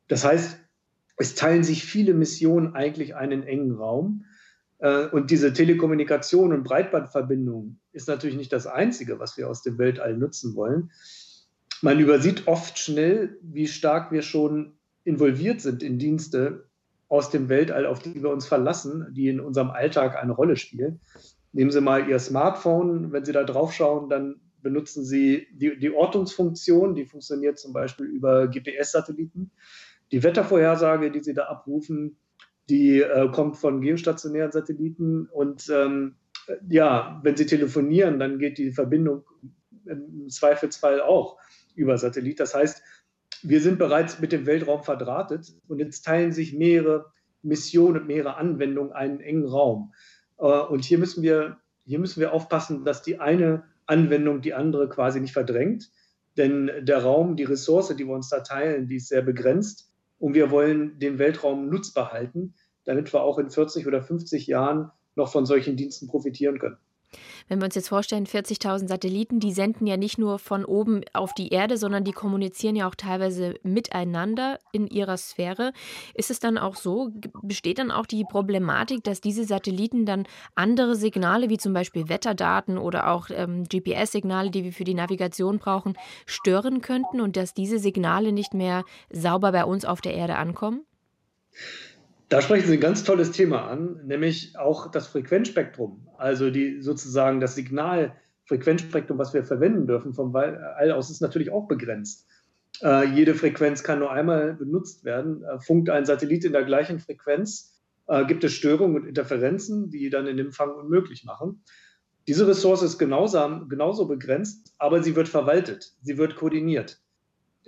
Das 0.07 0.25
heißt, 0.25 0.59
es 1.17 1.35
teilen 1.35 1.63
sich 1.63 1.85
viele 1.85 2.13
Missionen 2.13 2.73
eigentlich 2.75 3.15
einen 3.15 3.43
engen 3.43 3.75
Raum. 3.75 4.25
Äh, 4.79 5.05
und 5.07 5.29
diese 5.29 5.53
Telekommunikation 5.53 6.53
und 6.53 6.63
Breitbandverbindung 6.63 7.79
ist 7.91 8.07
natürlich 8.07 8.35
nicht 8.35 8.51
das 8.51 8.65
Einzige, 8.65 9.19
was 9.19 9.37
wir 9.37 9.47
aus 9.47 9.61
dem 9.61 9.77
Weltall 9.77 10.17
nutzen 10.17 10.55
wollen 10.55 10.89
man 11.81 11.99
übersieht 11.99 12.47
oft 12.47 12.79
schnell, 12.79 13.37
wie 13.41 13.67
stark 13.67 14.11
wir 14.11 14.21
schon 14.21 14.77
involviert 15.03 15.61
sind 15.61 15.83
in 15.83 15.99
Dienste 15.99 16.69
aus 17.07 17.29
dem 17.29 17.49
Weltall, 17.49 17.85
auf 17.85 17.99
die 17.99 18.21
wir 18.21 18.29
uns 18.29 18.47
verlassen, 18.47 19.07
die 19.11 19.27
in 19.27 19.39
unserem 19.39 19.69
Alltag 19.69 20.15
eine 20.15 20.31
Rolle 20.31 20.55
spielen. 20.57 20.99
Nehmen 21.53 21.71
Sie 21.71 21.81
mal 21.81 22.09
Ihr 22.09 22.19
Smartphone, 22.19 23.11
wenn 23.11 23.23
Sie 23.23 23.31
da 23.31 23.43
drauf 23.43 23.71
schauen, 23.73 24.09
dann 24.09 24.41
benutzen 24.61 25.05
Sie 25.05 25.47
die, 25.51 25.77
die 25.77 25.91
Ortungsfunktion, 25.91 26.95
die 26.95 27.05
funktioniert 27.05 27.59
zum 27.59 27.71
Beispiel 27.71 28.07
über 28.07 28.47
GPS-Satelliten. 28.47 29.51
Die 30.11 30.23
Wettervorhersage, 30.23 31.11
die 31.11 31.23
Sie 31.23 31.33
da 31.33 31.45
abrufen, 31.45 32.17
die 32.69 33.01
äh, 33.01 33.29
kommt 33.31 33.57
von 33.57 33.81
geostationären 33.81 34.51
Satelliten. 34.51 35.27
Und 35.27 35.69
ähm, 35.69 36.15
ja, 36.67 37.19
wenn 37.23 37.37
Sie 37.37 37.45
telefonieren, 37.45 38.19
dann 38.19 38.39
geht 38.39 38.57
die 38.57 38.71
Verbindung 38.71 39.23
im 39.85 40.29
Zweifelsfall 40.29 40.99
auch 40.99 41.37
über 41.75 41.97
Satellit. 41.97 42.39
Das 42.39 42.55
heißt, 42.55 42.81
wir 43.43 43.61
sind 43.61 43.77
bereits 43.77 44.19
mit 44.19 44.31
dem 44.31 44.45
Weltraum 44.45 44.83
verdrahtet 44.83 45.53
und 45.67 45.79
jetzt 45.79 46.03
teilen 46.03 46.31
sich 46.31 46.53
mehrere 46.53 47.11
Missionen 47.41 48.01
und 48.01 48.07
mehrere 48.07 48.37
Anwendungen 48.37 48.91
einen 48.91 49.19
engen 49.19 49.45
Raum. 49.45 49.93
Äh, 50.37 50.45
und 50.45 50.83
hier 50.83 50.97
müssen 50.97 51.23
wir, 51.23 51.57
hier 51.85 51.99
müssen 51.99 52.19
wir 52.19 52.33
aufpassen, 52.33 52.83
dass 52.83 53.03
die 53.03 53.19
eine 53.19 53.63
Anwendung 53.85 54.41
die 54.41 54.53
andere 54.53 54.89
quasi 54.89 55.19
nicht 55.19 55.33
verdrängt. 55.33 55.91
Denn 56.37 56.69
der 56.81 57.03
Raum, 57.03 57.37
die 57.37 57.43
Ressource, 57.43 57.95
die 57.95 58.05
wir 58.05 58.13
uns 58.13 58.29
da 58.29 58.41
teilen, 58.41 58.87
die 58.87 58.97
ist 58.97 59.07
sehr 59.07 59.21
begrenzt. 59.21 59.91
Und 60.17 60.33
wir 60.33 60.51
wollen 60.51 60.99
den 60.99 61.19
Weltraum 61.19 61.69
nutzbar 61.69 62.11
halten, 62.11 62.55
damit 62.83 63.13
wir 63.13 63.21
auch 63.21 63.37
in 63.37 63.49
40 63.49 63.87
oder 63.87 64.01
50 64.01 64.47
Jahren 64.47 64.91
noch 65.15 65.31
von 65.31 65.45
solchen 65.45 65.77
Diensten 65.77 66.07
profitieren 66.07 66.59
können. 66.59 66.77
Wenn 67.47 67.59
wir 67.59 67.65
uns 67.65 67.75
jetzt 67.75 67.89
vorstellen, 67.89 68.25
40.000 68.25 68.87
Satelliten, 68.87 69.39
die 69.39 69.51
senden 69.51 69.87
ja 69.87 69.97
nicht 69.97 70.17
nur 70.17 70.39
von 70.39 70.65
oben 70.65 71.01
auf 71.13 71.33
die 71.33 71.49
Erde, 71.49 71.77
sondern 71.77 72.03
die 72.03 72.11
kommunizieren 72.11 72.75
ja 72.75 72.87
auch 72.87 72.95
teilweise 72.95 73.55
miteinander 73.63 74.59
in 74.71 74.87
ihrer 74.87 75.17
Sphäre. 75.17 75.73
Ist 76.13 76.31
es 76.31 76.39
dann 76.39 76.57
auch 76.57 76.75
so, 76.75 77.11
besteht 77.41 77.79
dann 77.79 77.91
auch 77.91 78.05
die 78.05 78.23
Problematik, 78.23 79.03
dass 79.03 79.21
diese 79.21 79.45
Satelliten 79.45 80.05
dann 80.05 80.27
andere 80.55 80.95
Signale, 80.95 81.49
wie 81.49 81.57
zum 81.57 81.73
Beispiel 81.73 82.09
Wetterdaten 82.09 82.77
oder 82.77 83.11
auch 83.11 83.27
ähm, 83.29 83.63
GPS-Signale, 83.63 84.51
die 84.51 84.63
wir 84.63 84.73
für 84.73 84.83
die 84.83 84.93
Navigation 84.93 85.59
brauchen, 85.59 85.97
stören 86.25 86.81
könnten 86.81 87.21
und 87.21 87.37
dass 87.37 87.53
diese 87.53 87.79
Signale 87.79 88.31
nicht 88.31 88.53
mehr 88.53 88.83
sauber 89.11 89.51
bei 89.51 89.65
uns 89.65 89.85
auf 89.85 90.01
der 90.01 90.13
Erde 90.13 90.35
ankommen? 90.35 90.85
Da 92.29 92.41
sprechen 92.41 92.67
Sie 92.67 92.73
ein 92.73 92.79
ganz 92.79 93.03
tolles 93.03 93.31
Thema 93.31 93.67
an, 93.67 94.01
nämlich 94.05 94.57
auch 94.57 94.89
das 94.89 95.07
Frequenzspektrum, 95.07 96.07
also 96.17 96.49
die 96.49 96.81
sozusagen 96.81 97.39
das 97.39 97.53
Signalfrequenzspektrum, 97.55 99.17
was 99.17 99.33
wir 99.33 99.43
verwenden 99.43 99.85
dürfen 99.85 100.13
vom 100.13 100.35
All 100.35 100.91
aus, 100.91 101.11
ist 101.11 101.21
natürlich 101.21 101.51
auch 101.51 101.67
begrenzt. 101.67 102.27
Äh, 102.81 103.09
jede 103.09 103.35
Frequenz 103.35 103.83
kann 103.83 103.99
nur 103.99 104.11
einmal 104.11 104.53
benutzt 104.53 105.05
werden. 105.05 105.43
Äh, 105.43 105.59
funkt 105.59 105.89
ein 105.89 106.05
Satellit 106.05 106.45
in 106.45 106.51
der 106.51 106.65
gleichen 106.65 106.99
Frequenz, 106.99 107.79
äh, 108.07 108.25
gibt 108.25 108.43
es 108.43 108.53
Störungen 108.53 108.95
und 108.95 109.07
Interferenzen, 109.07 109.89
die 109.89 110.09
dann 110.09 110.25
den 110.25 110.39
Empfang 110.39 110.71
unmöglich 110.71 111.25
machen. 111.25 111.61
Diese 112.27 112.47
Ressource 112.47 112.81
ist 112.81 112.97
genauso, 112.97 113.67
genauso 113.67 114.07
begrenzt, 114.07 114.73
aber 114.79 115.03
sie 115.03 115.15
wird 115.15 115.27
verwaltet, 115.27 115.93
sie 116.01 116.17
wird 116.17 116.35
koordiniert. 116.35 116.99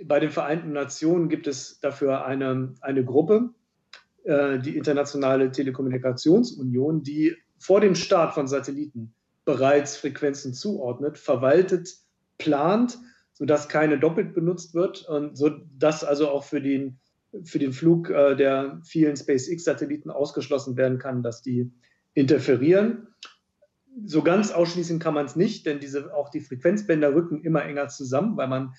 Bei 0.04 0.18
den 0.18 0.30
Vereinten 0.30 0.72
Nationen 0.72 1.28
gibt 1.28 1.46
es 1.46 1.78
dafür 1.80 2.24
eine, 2.24 2.74
eine 2.80 3.04
Gruppe, 3.04 3.50
äh, 4.28 4.58
die 4.58 4.76
Internationale 4.76 5.50
Telekommunikationsunion, 5.50 7.02
die 7.02 7.34
vor 7.56 7.80
dem 7.80 7.94
Start 7.94 8.34
von 8.34 8.46
Satelliten 8.46 9.14
bereits 9.46 9.96
Frequenzen 9.96 10.52
zuordnet, 10.52 11.16
verwaltet, 11.16 11.96
plant, 12.36 12.98
sodass 13.32 13.70
keine 13.70 13.98
doppelt 13.98 14.34
benutzt 14.34 14.74
wird 14.74 15.08
und 15.08 15.34
sodass 15.38 16.04
also 16.04 16.28
auch 16.28 16.44
für 16.44 16.60
den, 16.60 16.98
für 17.42 17.58
den 17.58 17.72
Flug 17.72 18.10
äh, 18.10 18.36
der 18.36 18.82
vielen 18.84 19.16
SpaceX-Satelliten 19.16 20.10
ausgeschlossen 20.10 20.76
werden 20.76 20.98
kann, 20.98 21.22
dass 21.22 21.40
die 21.40 21.72
interferieren. 22.12 23.08
So 24.04 24.22
ganz 24.22 24.50
ausschließen 24.50 24.98
kann 24.98 25.14
man 25.14 25.24
es 25.24 25.36
nicht, 25.36 25.64
denn 25.64 25.80
diese, 25.80 26.14
auch 26.14 26.28
die 26.28 26.40
Frequenzbänder 26.40 27.14
rücken 27.14 27.42
immer 27.44 27.64
enger 27.64 27.88
zusammen, 27.88 28.36
weil 28.36 28.48
man 28.48 28.74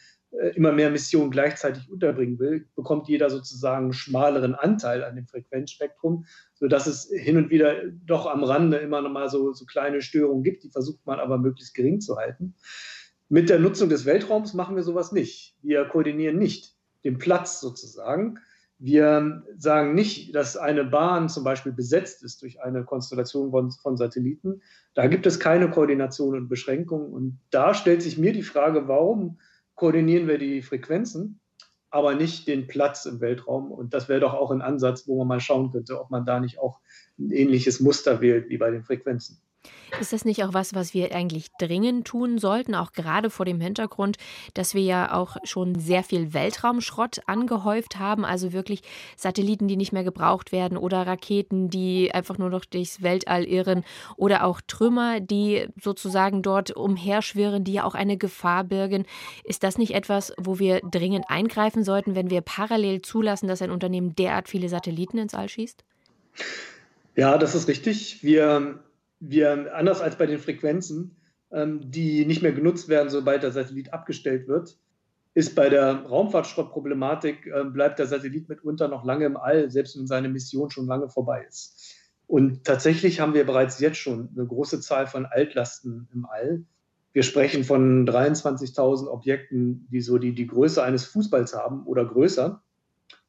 immer 0.56 0.72
mehr 0.72 0.92
Missionen 0.92 1.32
gleichzeitig 1.32 1.90
unterbringen 1.90 2.38
will, 2.40 2.68
bekommt 2.76 3.08
jeder 3.08 3.30
sozusagen 3.30 3.86
einen 3.86 3.94
schmaleren 3.94 4.54
Anteil 4.54 5.04
an 5.04 5.16
dem 5.16 5.28
Frequenzspektrum, 5.28 6.26
sodass 6.54 6.88
es 6.88 7.10
hin 7.12 7.38
und 7.38 7.50
wieder 7.50 7.88
doch 8.06 8.28
am 8.28 8.44
Rande 8.44 8.78
immer 8.78 9.02
noch 9.02 9.12
mal 9.12 9.30
so, 9.30 9.54
so 9.54 9.66
kleine 9.66 10.02
Störungen 10.02 10.44
gibt, 10.44 10.64
die 10.64 10.70
versucht 10.70 11.06
man 11.06 11.20
aber 11.20 11.38
möglichst 11.38 11.74
gering 11.74 12.00
zu 12.00 12.18
halten. 12.18 12.54
Mit 13.28 13.50
der 13.50 13.60
Nutzung 13.60 13.90
des 13.90 14.06
Weltraums 14.06 14.54
machen 14.54 14.76
wir 14.76 14.84
sowas 14.84 15.12
nicht. 15.12 15.56
Wir 15.62 15.86
koordinieren 15.86 16.38
nicht 16.38 16.76
den 17.04 17.18
Platz 17.18 17.60
sozusagen. 17.60 18.40
Wir 18.78 19.44
sagen 19.58 19.94
nicht, 19.94 20.34
dass 20.36 20.58
eine 20.58 20.86
Bahn 20.86 21.28
zum 21.28 21.44
Beispiel 21.44 21.74
besetzt 21.74 22.24
ist 22.24 22.42
durch 22.42 22.62
eine 22.62 22.86
Konstellation 22.86 23.52
von, 23.52 23.72
von, 23.72 23.98
Satelliten. 23.98 24.62
Da 24.94 25.08
gibt 25.08 25.26
es 25.26 25.40
keine 25.40 25.70
Koordination 25.70 26.36
und 26.36 26.48
Beschränkung. 26.48 27.12
Und 27.12 27.40
da 27.50 27.74
stellt 27.74 28.02
sich 28.02 28.18
mir 28.18 28.32
die 28.32 28.42
Frage, 28.42 28.88
warum 28.88 29.38
koordinieren 29.80 30.28
wir 30.28 30.38
die 30.38 30.62
Frequenzen, 30.62 31.40
aber 31.90 32.14
nicht 32.14 32.48
den 32.48 32.68
Platz 32.68 33.06
im 33.06 33.22
Weltraum. 33.22 33.72
Und 33.72 33.94
das 33.94 34.10
wäre 34.10 34.20
doch 34.20 34.34
auch 34.34 34.52
ein 34.52 34.62
Ansatz, 34.62 35.08
wo 35.08 35.20
man 35.20 35.28
mal 35.28 35.40
schauen 35.40 35.72
könnte, 35.72 36.00
ob 36.00 36.12
man 36.12 36.26
da 36.26 36.42
nicht 36.42 36.60
auch 36.60 36.80
ein 37.18 37.32
ähnliches 37.32 37.80
Muster 37.80 38.20
wählt 38.20 38.50
wie 38.50 38.58
bei 38.58 38.72
den 38.72 38.84
Frequenzen. 38.84 39.42
Ist 40.00 40.14
das 40.14 40.26
nicht 40.26 40.44
auch 40.44 40.54
was, 40.54 40.74
was 40.74 40.94
wir 40.94 41.14
eigentlich 41.14 41.48
dringend 41.60 42.08
tun 42.08 42.38
sollten, 42.38 42.76
auch 42.76 42.94
gerade 42.94 43.30
vor 43.30 43.46
dem 43.46 43.60
Hintergrund, 43.60 44.18
dass 44.54 44.74
wir 44.74 44.84
ja 44.84 45.14
auch 45.14 45.38
schon 45.44 45.76
sehr 45.76 46.04
viel 46.04 46.34
Weltraumschrott 46.34 47.22
angehäuft 47.26 47.98
haben, 47.98 48.26
also 48.26 48.54
wirklich 48.54 48.82
Satelliten, 49.18 49.68
die 49.68 49.78
nicht 49.78 49.92
mehr 49.92 50.04
gebraucht 50.04 50.52
werden 50.52 50.78
oder 50.78 51.06
Raketen, 51.06 51.70
die 51.70 52.14
einfach 52.14 52.38
nur 52.38 52.50
noch 52.50 52.66
durchs 52.66 53.02
Weltall 53.02 53.46
irren 53.46 53.84
oder 54.16 54.46
auch 54.46 54.62
Trümmer, 54.62 55.20
die 55.20 55.68
sozusagen 55.82 56.42
dort 56.42 56.72
umherschwirren, 56.72 57.64
die 57.64 57.74
ja 57.74 57.84
auch 57.84 57.96
eine 57.96 58.18
Gefahr 58.18 58.64
birgen. 58.64 59.06
Ist 59.44 59.64
das 59.64 59.78
nicht 59.78 59.94
etwas, 59.94 60.34
wo 60.38 60.60
wir 60.60 60.82
dringend 60.82 61.26
eingreifen 61.30 61.84
sollten, 61.84 62.16
wenn 62.16 62.30
wir 62.30 62.42
parallel 62.42 63.02
zulassen, 63.02 63.48
dass 63.48 63.62
ein 63.62 63.72
Unternehmen 63.72 64.16
derart 64.16 64.50
viele 64.50 64.70
Satelliten 64.70 65.18
ins 65.18 65.34
All 65.34 65.50
schießt? 65.50 65.84
Ja, 67.16 67.38
das 67.38 67.56
ist 67.56 67.68
richtig. 67.68 68.24
Wir 68.24 68.80
wir, 69.20 69.76
anders 69.76 70.02
als 70.02 70.18
bei 70.18 70.26
den 70.26 70.40
Frequenzen, 70.40 71.16
ähm, 71.52 71.92
die 71.92 72.26
nicht 72.26 72.42
mehr 72.42 72.54
genutzt 72.54 72.90
werden, 72.90 73.10
sobald 73.10 73.44
der 73.44 73.52
Satellit 73.52 73.94
abgestellt 73.94 74.48
wird, 74.48 74.78
ist 75.34 75.56
bei 75.56 75.70
der 75.70 76.06
Raumfahrtschrottproblematik, 76.06 77.48
äh, 77.48 77.64
bleibt 77.66 78.00
der 78.00 78.08
Satellit 78.08 78.50
mitunter 78.50 78.88
noch 78.88 79.06
lange 79.06 79.26
im 79.26 79.38
All, 79.38 79.70
selbst 79.70 79.98
wenn 79.98 80.08
seine 80.08 80.30
Mission 80.30 80.70
schon 80.70 80.88
lange 80.88 81.10
vorbei 81.10 81.46
ist. 81.48 81.96
Und 82.28 82.64
tatsächlich 82.64 83.20
haben 83.20 83.34
wir 83.34 83.46
bereits 83.46 83.80
jetzt 83.80 83.98
schon 83.98 84.30
eine 84.36 84.46
große 84.46 84.82
Zahl 84.82 85.08
von 85.08 85.26
Altlasten 85.26 86.08
im 86.14 86.26
All. 86.26 86.64
Wir 87.12 87.24
sprechen 87.24 87.64
von 87.64 88.08
23.000 88.08 89.08
Objekten, 89.08 89.88
die 89.90 90.02
so 90.02 90.20
die, 90.20 90.34
die 90.34 90.46
Größe 90.46 90.84
eines 90.84 91.06
Fußballs 91.06 91.56
haben 91.56 91.88
oder 91.88 92.06
größer. 92.06 92.62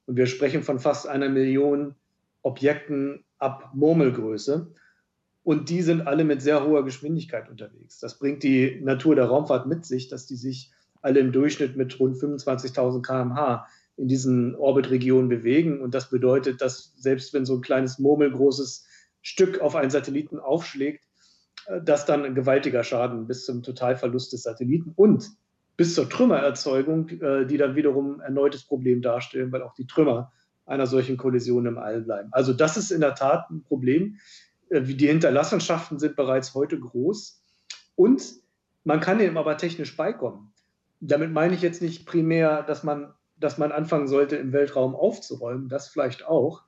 Und 0.04 0.16
wir 0.16 0.26
sprechen 0.26 0.62
von 0.62 0.78
fast 0.78 1.08
einer 1.08 1.30
Million 1.30 1.94
Objekten 2.42 3.24
ab 3.38 3.70
Murmelgröße. 3.72 4.70
Und 5.50 5.68
die 5.68 5.82
sind 5.82 6.06
alle 6.06 6.22
mit 6.22 6.42
sehr 6.42 6.64
hoher 6.64 6.84
Geschwindigkeit 6.84 7.50
unterwegs. 7.50 7.98
Das 7.98 8.20
bringt 8.20 8.44
die 8.44 8.80
Natur 8.84 9.16
der 9.16 9.24
Raumfahrt 9.24 9.66
mit 9.66 9.84
sich, 9.84 10.06
dass 10.06 10.24
die 10.24 10.36
sich 10.36 10.70
alle 11.02 11.18
im 11.18 11.32
Durchschnitt 11.32 11.76
mit 11.76 11.98
rund 11.98 12.16
25.000 12.18 13.02
km/h 13.02 13.66
in 13.96 14.06
diesen 14.06 14.54
Orbitregionen 14.54 15.28
bewegen. 15.28 15.80
Und 15.80 15.92
das 15.92 16.08
bedeutet, 16.08 16.60
dass 16.60 16.92
selbst 16.94 17.34
wenn 17.34 17.46
so 17.46 17.56
ein 17.56 17.62
kleines 17.62 17.98
murmelgroßes 17.98 18.86
Stück 19.22 19.60
auf 19.60 19.74
einen 19.74 19.90
Satelliten 19.90 20.38
aufschlägt, 20.38 21.02
äh, 21.66 21.82
dass 21.82 22.06
dann 22.06 22.24
ein 22.24 22.36
gewaltiger 22.36 22.84
Schaden 22.84 23.26
bis 23.26 23.44
zum 23.44 23.64
Totalverlust 23.64 24.32
des 24.32 24.44
Satelliten 24.44 24.92
und 24.94 25.32
bis 25.76 25.96
zur 25.96 26.08
Trümmererzeugung, 26.08 27.08
äh, 27.08 27.44
die 27.44 27.56
dann 27.56 27.74
wiederum 27.74 28.20
ein 28.20 28.36
erneutes 28.36 28.62
Problem 28.62 29.02
darstellen, 29.02 29.50
weil 29.50 29.62
auch 29.62 29.74
die 29.74 29.88
Trümmer 29.88 30.30
einer 30.64 30.86
solchen 30.86 31.16
Kollision 31.16 31.66
im 31.66 31.76
All 31.76 32.02
bleiben. 32.02 32.28
Also 32.30 32.52
das 32.52 32.76
ist 32.76 32.92
in 32.92 33.00
der 33.00 33.16
Tat 33.16 33.50
ein 33.50 33.64
Problem. 33.64 34.18
Äh, 34.70 34.82
die 34.82 35.06
Hinterlassenschaften 35.06 35.98
sind 35.98 36.16
bereits 36.16 36.54
heute 36.54 36.78
groß. 36.78 37.42
Und 37.96 38.22
man 38.84 39.00
kann 39.00 39.18
dem 39.18 39.36
aber 39.36 39.56
technisch 39.58 39.96
beikommen. 39.96 40.52
Damit 41.00 41.32
meine 41.32 41.54
ich 41.54 41.62
jetzt 41.62 41.82
nicht 41.82 42.06
primär, 42.06 42.62
dass 42.62 42.82
man, 42.82 43.12
dass 43.36 43.58
man 43.58 43.72
anfangen 43.72 44.08
sollte, 44.08 44.36
im 44.36 44.52
Weltraum 44.52 44.94
aufzuräumen, 44.94 45.68
das 45.68 45.88
vielleicht 45.88 46.26
auch, 46.26 46.62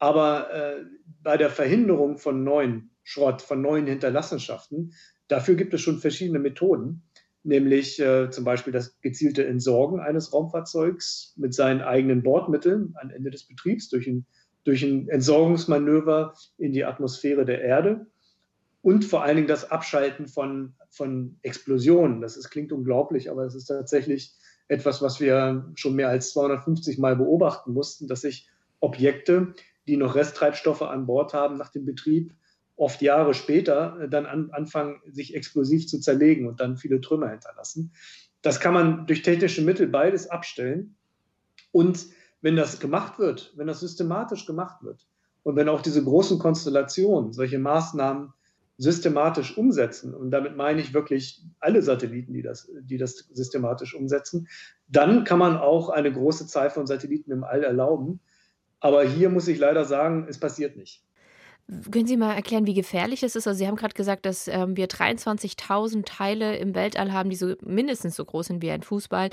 aber 0.00 0.52
äh, 0.52 0.84
bei 1.22 1.36
der 1.36 1.50
Verhinderung 1.50 2.18
von 2.18 2.42
neuen 2.42 2.90
Schrott, 3.02 3.42
von 3.42 3.60
neuen 3.60 3.86
Hinterlassenschaften, 3.86 4.94
dafür 5.28 5.54
gibt 5.54 5.74
es 5.74 5.82
schon 5.82 5.98
verschiedene 5.98 6.38
Methoden, 6.38 7.02
nämlich 7.42 8.00
äh, 8.00 8.30
zum 8.30 8.44
Beispiel 8.44 8.72
das 8.72 8.98
gezielte 9.02 9.46
Entsorgen 9.46 10.00
eines 10.00 10.32
Raumfahrzeugs 10.32 11.34
mit 11.36 11.54
seinen 11.54 11.82
eigenen 11.82 12.22
Bordmitteln 12.22 12.94
am 13.00 13.10
Ende 13.10 13.30
des 13.30 13.46
Betriebs 13.46 13.90
durch 13.90 14.06
ein 14.06 14.26
durch 14.64 14.82
ein 14.82 15.08
Entsorgungsmanöver 15.08 16.34
in 16.58 16.72
die 16.72 16.84
Atmosphäre 16.84 17.44
der 17.44 17.62
Erde 17.62 18.06
und 18.82 19.04
vor 19.04 19.22
allen 19.22 19.36
Dingen 19.36 19.48
das 19.48 19.70
Abschalten 19.70 20.28
von, 20.28 20.74
von 20.90 21.38
Explosionen. 21.42 22.20
Das 22.20 22.36
ist, 22.36 22.50
klingt 22.50 22.72
unglaublich, 22.72 23.30
aber 23.30 23.44
es 23.44 23.54
ist 23.54 23.66
tatsächlich 23.66 24.34
etwas, 24.68 25.02
was 25.02 25.20
wir 25.20 25.70
schon 25.74 25.96
mehr 25.96 26.08
als 26.08 26.30
250 26.32 26.98
Mal 26.98 27.16
beobachten 27.16 27.72
mussten, 27.72 28.06
dass 28.06 28.22
sich 28.22 28.48
Objekte, 28.80 29.54
die 29.86 29.96
noch 29.96 30.14
Resttreibstoffe 30.14 30.82
an 30.82 31.06
Bord 31.06 31.34
haben 31.34 31.56
nach 31.56 31.70
dem 31.70 31.84
Betrieb, 31.84 32.32
oft 32.76 33.02
Jahre 33.02 33.34
später 33.34 34.08
dann 34.08 34.24
an, 34.24 34.50
anfangen, 34.52 35.00
sich 35.10 35.34
explosiv 35.34 35.86
zu 35.86 36.00
zerlegen 36.00 36.46
und 36.46 36.60
dann 36.60 36.78
viele 36.78 37.00
Trümmer 37.00 37.28
hinterlassen. 37.28 37.92
Das 38.40 38.60
kann 38.60 38.72
man 38.72 39.06
durch 39.06 39.22
technische 39.22 39.60
Mittel 39.62 39.86
beides 39.86 40.30
abstellen. 40.30 40.96
Und 41.72 42.06
wenn 42.42 42.56
das 42.56 42.80
gemacht 42.80 43.18
wird, 43.18 43.52
wenn 43.56 43.66
das 43.66 43.80
systematisch 43.80 44.46
gemacht 44.46 44.82
wird 44.82 45.06
und 45.42 45.56
wenn 45.56 45.68
auch 45.68 45.82
diese 45.82 46.02
großen 46.02 46.38
Konstellationen 46.38 47.32
solche 47.32 47.58
Maßnahmen 47.58 48.32
systematisch 48.78 49.58
umsetzen, 49.58 50.14
und 50.14 50.30
damit 50.30 50.56
meine 50.56 50.80
ich 50.80 50.94
wirklich 50.94 51.44
alle 51.58 51.82
Satelliten, 51.82 52.32
die 52.32 52.40
das, 52.40 52.70
die 52.80 52.96
das 52.96 53.28
systematisch 53.30 53.94
umsetzen, 53.94 54.48
dann 54.88 55.24
kann 55.24 55.38
man 55.38 55.58
auch 55.58 55.90
eine 55.90 56.10
große 56.10 56.46
Zahl 56.46 56.70
von 56.70 56.86
Satelliten 56.86 57.30
im 57.30 57.44
All 57.44 57.62
erlauben. 57.62 58.20
Aber 58.80 59.04
hier 59.04 59.28
muss 59.28 59.48
ich 59.48 59.58
leider 59.58 59.84
sagen, 59.84 60.26
es 60.30 60.40
passiert 60.40 60.76
nicht. 60.78 61.04
Können 61.92 62.06
Sie 62.06 62.16
mal 62.16 62.34
erklären, 62.34 62.66
wie 62.66 62.74
gefährlich 62.74 63.22
es 63.22 63.36
ist? 63.36 63.46
Also 63.46 63.56
Sie 63.56 63.68
haben 63.68 63.76
gerade 63.76 63.94
gesagt, 63.94 64.26
dass 64.26 64.48
ähm, 64.48 64.76
wir 64.76 64.88
23.000 64.88 66.04
Teile 66.04 66.56
im 66.56 66.74
Weltall 66.74 67.12
haben, 67.12 67.30
die 67.30 67.36
so 67.36 67.54
mindestens 67.62 68.16
so 68.16 68.24
groß 68.24 68.46
sind 68.46 68.60
wie 68.60 68.72
ein 68.72 68.82
Fußball. 68.82 69.30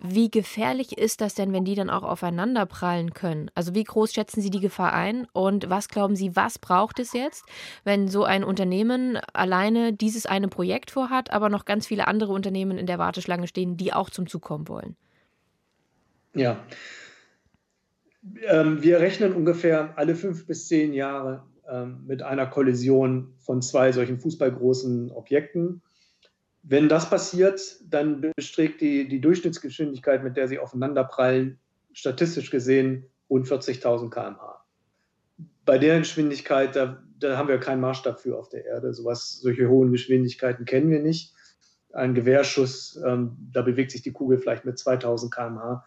Wie 0.00 0.30
gefährlich 0.30 0.96
ist 0.96 1.20
das 1.20 1.34
denn, 1.34 1.52
wenn 1.52 1.66
die 1.66 1.74
dann 1.74 1.90
auch 1.90 2.02
aufeinander 2.02 2.64
prallen 2.64 3.12
können? 3.12 3.50
Also 3.54 3.74
wie 3.74 3.84
groß 3.84 4.14
schätzen 4.14 4.40
Sie 4.40 4.48
die 4.48 4.60
Gefahr 4.60 4.94
ein? 4.94 5.26
Und 5.34 5.68
was 5.68 5.88
glauben 5.88 6.16
Sie, 6.16 6.34
was 6.34 6.58
braucht 6.58 7.00
es 7.00 7.12
jetzt, 7.12 7.44
wenn 7.84 8.08
so 8.08 8.24
ein 8.24 8.44
Unternehmen 8.44 9.18
alleine 9.34 9.92
dieses 9.92 10.24
eine 10.24 10.48
Projekt 10.48 10.90
vorhat, 10.90 11.34
aber 11.34 11.50
noch 11.50 11.66
ganz 11.66 11.86
viele 11.86 12.08
andere 12.08 12.32
Unternehmen 12.32 12.78
in 12.78 12.86
der 12.86 12.98
Warteschlange 12.98 13.46
stehen, 13.46 13.76
die 13.76 13.92
auch 13.92 14.08
zum 14.08 14.26
Zug 14.26 14.40
kommen 14.40 14.68
wollen? 14.68 14.96
Ja. 16.34 16.64
Ähm, 18.46 18.82
wir 18.82 19.00
rechnen 19.00 19.34
ungefähr 19.34 19.92
alle 19.96 20.14
fünf 20.14 20.46
bis 20.46 20.66
zehn 20.66 20.94
Jahre 20.94 21.42
mit 22.04 22.22
einer 22.22 22.46
Kollision 22.46 23.34
von 23.38 23.62
zwei 23.62 23.92
solchen 23.92 24.18
fußballgroßen 24.18 25.10
Objekten. 25.10 25.82
Wenn 26.62 26.88
das 26.88 27.10
passiert, 27.10 27.60
dann 27.84 28.32
besträgt 28.36 28.80
die, 28.80 29.06
die 29.06 29.20
Durchschnittsgeschwindigkeit, 29.20 30.24
mit 30.24 30.36
der 30.36 30.48
sie 30.48 30.58
aufeinanderprallen, 30.58 31.58
statistisch 31.92 32.50
gesehen 32.50 33.06
rund 33.28 33.46
40.000 33.46 34.10
km/h. 34.10 34.64
Bei 35.66 35.78
der 35.78 35.98
Geschwindigkeit, 35.98 36.74
da, 36.74 37.02
da, 37.18 37.36
haben 37.36 37.48
wir 37.48 37.58
keinen 37.58 37.80
Maßstab 37.80 38.20
für 38.20 38.38
auf 38.38 38.48
der 38.48 38.64
Erde. 38.64 38.92
Sowas, 38.94 39.40
solche 39.40 39.68
hohen 39.68 39.92
Geschwindigkeiten 39.92 40.64
kennen 40.64 40.90
wir 40.90 41.00
nicht. 41.00 41.34
Ein 41.92 42.14
Gewehrschuss, 42.14 43.00
ähm, 43.06 43.36
da 43.52 43.62
bewegt 43.62 43.90
sich 43.90 44.02
die 44.02 44.12
Kugel 44.12 44.38
vielleicht 44.38 44.64
mit 44.64 44.78
2000 44.78 45.32
km/h. 45.32 45.84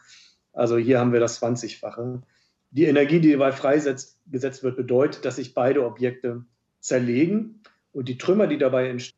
Also 0.54 0.78
hier 0.78 1.00
haben 1.00 1.14
wir 1.14 1.20
das 1.20 1.42
20-fache. 1.42 2.22
Die 2.72 2.86
Energie, 2.86 3.20
die 3.20 3.32
dabei 3.32 3.52
freigesetzt 3.52 4.20
wird, 4.26 4.76
bedeutet, 4.76 5.26
dass 5.26 5.38
sich 5.38 5.54
beide 5.54 5.86
Objekte 5.86 6.46
zerlegen 6.80 7.62
und 7.92 8.10
die 8.10 8.18
Trümmer, 8.18 8.48
die 8.48 8.58
dabei 8.58 8.90
entstehen, 8.90 9.18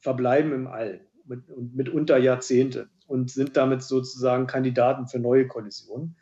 verbleiben 0.00 0.52
im 0.52 0.66
All 0.66 1.00
mit, 1.26 1.42
mitunter 1.74 2.18
Jahrzehnte 2.18 2.88
und 3.06 3.30
sind 3.30 3.56
damit 3.56 3.82
sozusagen 3.82 4.46
Kandidaten 4.46 5.06
für 5.06 5.18
neue 5.18 5.46
Kollisionen. 5.46 6.16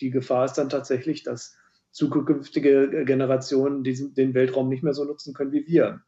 Die 0.00 0.10
Gefahr 0.10 0.46
ist 0.46 0.54
dann 0.54 0.68
tatsächlich, 0.70 1.22
dass 1.22 1.56
zukünftige 1.90 3.04
Generationen 3.04 3.84
diesen, 3.84 4.14
den 4.14 4.34
Weltraum 4.34 4.68
nicht 4.68 4.82
mehr 4.82 4.94
so 4.94 5.04
nutzen 5.04 5.34
können 5.34 5.52
wie 5.52 5.66
wir. 5.66 6.02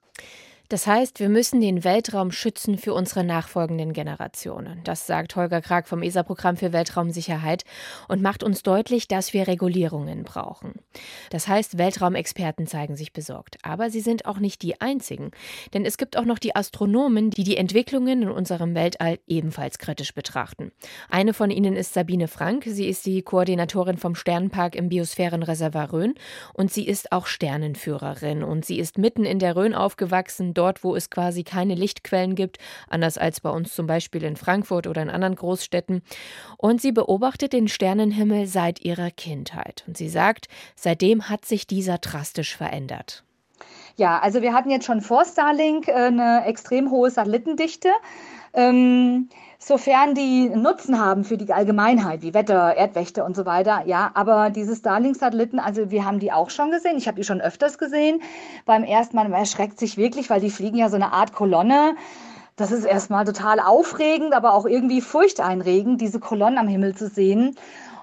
Das 0.71 0.87
heißt, 0.87 1.19
wir 1.19 1.29
müssen 1.29 1.61
den 1.61 1.83
Weltraum 1.83 2.31
schützen 2.31 2.79
für 2.79 2.95
unsere 2.95 3.25
nachfolgenden 3.25 3.93
Generationen. 3.93 4.81
Das 4.85 5.05
sagt 5.05 5.35
Holger 5.35 5.61
Krag 5.61 5.89
vom 5.89 6.01
ESA-Programm 6.01 6.57
für 6.57 6.73
Weltraumsicherheit 6.73 7.65
und 8.07 8.23
macht 8.23 8.45
uns 8.45 8.63
deutlich, 8.63 9.09
dass 9.09 9.33
wir 9.33 9.49
Regulierungen 9.49 10.23
brauchen. 10.23 10.75
Das 11.31 11.49
heißt, 11.49 11.77
Weltraumexperten 11.77 12.69
zeigen 12.69 12.95
sich 12.95 13.13
besorgt. 13.13 13.59
Aber 13.65 13.91
sie 13.91 13.99
sind 13.99 14.27
auch 14.27 14.39
nicht 14.39 14.63
die 14.63 14.81
einzigen. 14.81 15.33
Denn 15.75 15.85
es 15.85 15.99
gibt 15.99 16.17
auch 16.17 16.25
noch 16.25 16.39
die 16.39 16.55
Astronomen, 16.55 17.31
die 17.31 17.43
die 17.43 17.57
Entwicklungen 17.57 18.23
in 18.23 18.31
unserem 18.31 18.77
Weltall 18.77 19.19
ebenfalls 19.27 19.79
kritisch 19.79 20.15
betrachten. 20.15 20.71
Eine 21.09 21.35
von 21.35 21.51
ihnen 21.51 21.75
ist 21.75 21.95
Sabine 21.95 22.29
Frank. 22.29 22.63
Sie 22.65 22.87
ist 22.87 23.07
die 23.07 23.23
Koordinatorin 23.23 23.99
vom 23.99 24.15
Sternenpark 24.15 24.77
im 24.77 24.89
Biosphärenreservoir 24.89 25.93
Rhön 25.93 26.15
und 26.55 26.73
sie 26.73 26.87
ist 26.87 27.11
auch 27.11 27.27
Sternenführerin. 27.27 28.45
Und 28.45 28.65
sie 28.65 28.79
ist 28.79 28.99
mitten 28.99 29.25
in 29.25 29.41
der 29.41 29.57
Rhön 29.57 29.75
aufgewachsen 29.75 30.55
dort, 30.61 30.85
wo 30.85 30.95
es 30.95 31.11
quasi 31.11 31.43
keine 31.43 31.75
Lichtquellen 31.75 32.35
gibt, 32.35 32.59
anders 32.89 33.19
als 33.19 33.41
bei 33.41 33.51
uns 33.51 33.75
zum 33.75 33.87
Beispiel 33.87 34.23
in 34.23 34.37
Frankfurt 34.37 34.87
oder 34.87 35.03
in 35.03 35.11
anderen 35.11 35.35
Großstädten. 35.35 36.03
Und 36.59 36.81
sie 36.81 36.93
beobachtet 36.93 37.53
den 37.53 37.69
Sternenhimmel 37.69 38.47
seit 38.47 38.85
ihrer 38.85 39.11
Kindheit. 39.11 39.85
Und 39.87 39.97
sie 39.97 40.09
sagt, 40.09 40.49
seitdem 40.77 41.29
hat 41.29 41.45
sich 41.45 41.67
dieser 41.67 41.99
drastisch 41.99 42.57
verändert. 42.57 43.25
Ja, 44.01 44.19
also 44.19 44.41
wir 44.41 44.55
hatten 44.55 44.71
jetzt 44.71 44.87
schon 44.87 45.03
vor 45.03 45.27
Starlink 45.27 45.87
äh, 45.87 45.93
eine 45.93 46.47
extrem 46.47 46.91
hohe 46.91 47.11
Satellitendichte. 47.11 47.91
Ähm, 48.55 49.29
sofern 49.59 50.15
die 50.15 50.49
Nutzen 50.49 50.99
haben 50.99 51.23
für 51.23 51.37
die 51.37 51.53
Allgemeinheit, 51.53 52.23
wie 52.23 52.33
Wetter, 52.33 52.75
Erdwächter 52.75 53.27
und 53.27 53.37
so 53.37 53.45
weiter. 53.45 53.83
Ja, 53.85 54.11
aber 54.15 54.49
diese 54.49 54.75
Starlink-Satelliten, 54.75 55.59
also 55.59 55.91
wir 55.91 56.07
haben 56.07 56.19
die 56.19 56.33
auch 56.33 56.49
schon 56.49 56.71
gesehen. 56.71 56.97
Ich 56.97 57.09
habe 57.09 57.19
die 57.19 57.25
schon 57.25 57.43
öfters 57.43 57.77
gesehen. 57.77 58.23
Beim 58.65 58.85
ersten 58.85 59.17
Mal 59.17 59.29
man 59.29 59.39
erschreckt 59.39 59.79
sich 59.79 59.99
wirklich, 59.99 60.31
weil 60.31 60.41
die 60.41 60.51
fliegen 60.51 60.79
ja 60.79 60.89
so 60.89 60.97
eine 60.97 61.13
Art 61.13 61.35
Kolonne. 61.35 61.95
Das 62.57 62.73
ist 62.73 62.87
erstmal 62.87 63.27
total 63.27 63.61
aufregend, 63.61 64.33
aber 64.33 64.55
auch 64.55 64.65
irgendwie 64.65 65.03
furchteinregend, 65.03 66.01
diese 66.01 66.21
Kolonnen 66.21 66.59
am 66.59 66.69
Himmel 66.69 66.95
zu 66.95 67.07
sehen. 67.07 67.55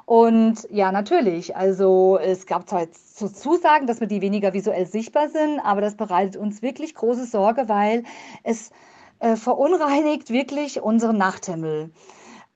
Und 0.07 0.65
ja, 0.71 0.93
natürlich. 0.93 1.57
Also 1.57 2.17
es 2.17 2.45
gab 2.45 2.69
zwar 2.69 2.79
jetzt 2.79 3.19
so 3.19 3.27
Zusagen, 3.27 3.87
dass 3.87 3.99
wir 3.99 4.07
die 4.07 4.21
weniger 4.21 4.53
visuell 4.53 4.85
sichtbar 4.85 5.27
sind, 5.27 5.59
aber 5.59 5.81
das 5.81 5.97
bereitet 5.97 6.37
uns 6.37 6.61
wirklich 6.61 6.95
große 6.95 7.25
Sorge, 7.25 7.67
weil 7.67 8.03
es 8.43 8.71
äh, 9.19 9.35
verunreinigt 9.35 10.29
wirklich 10.29 10.81
unseren 10.81 11.17
Nachthimmel. 11.17 11.91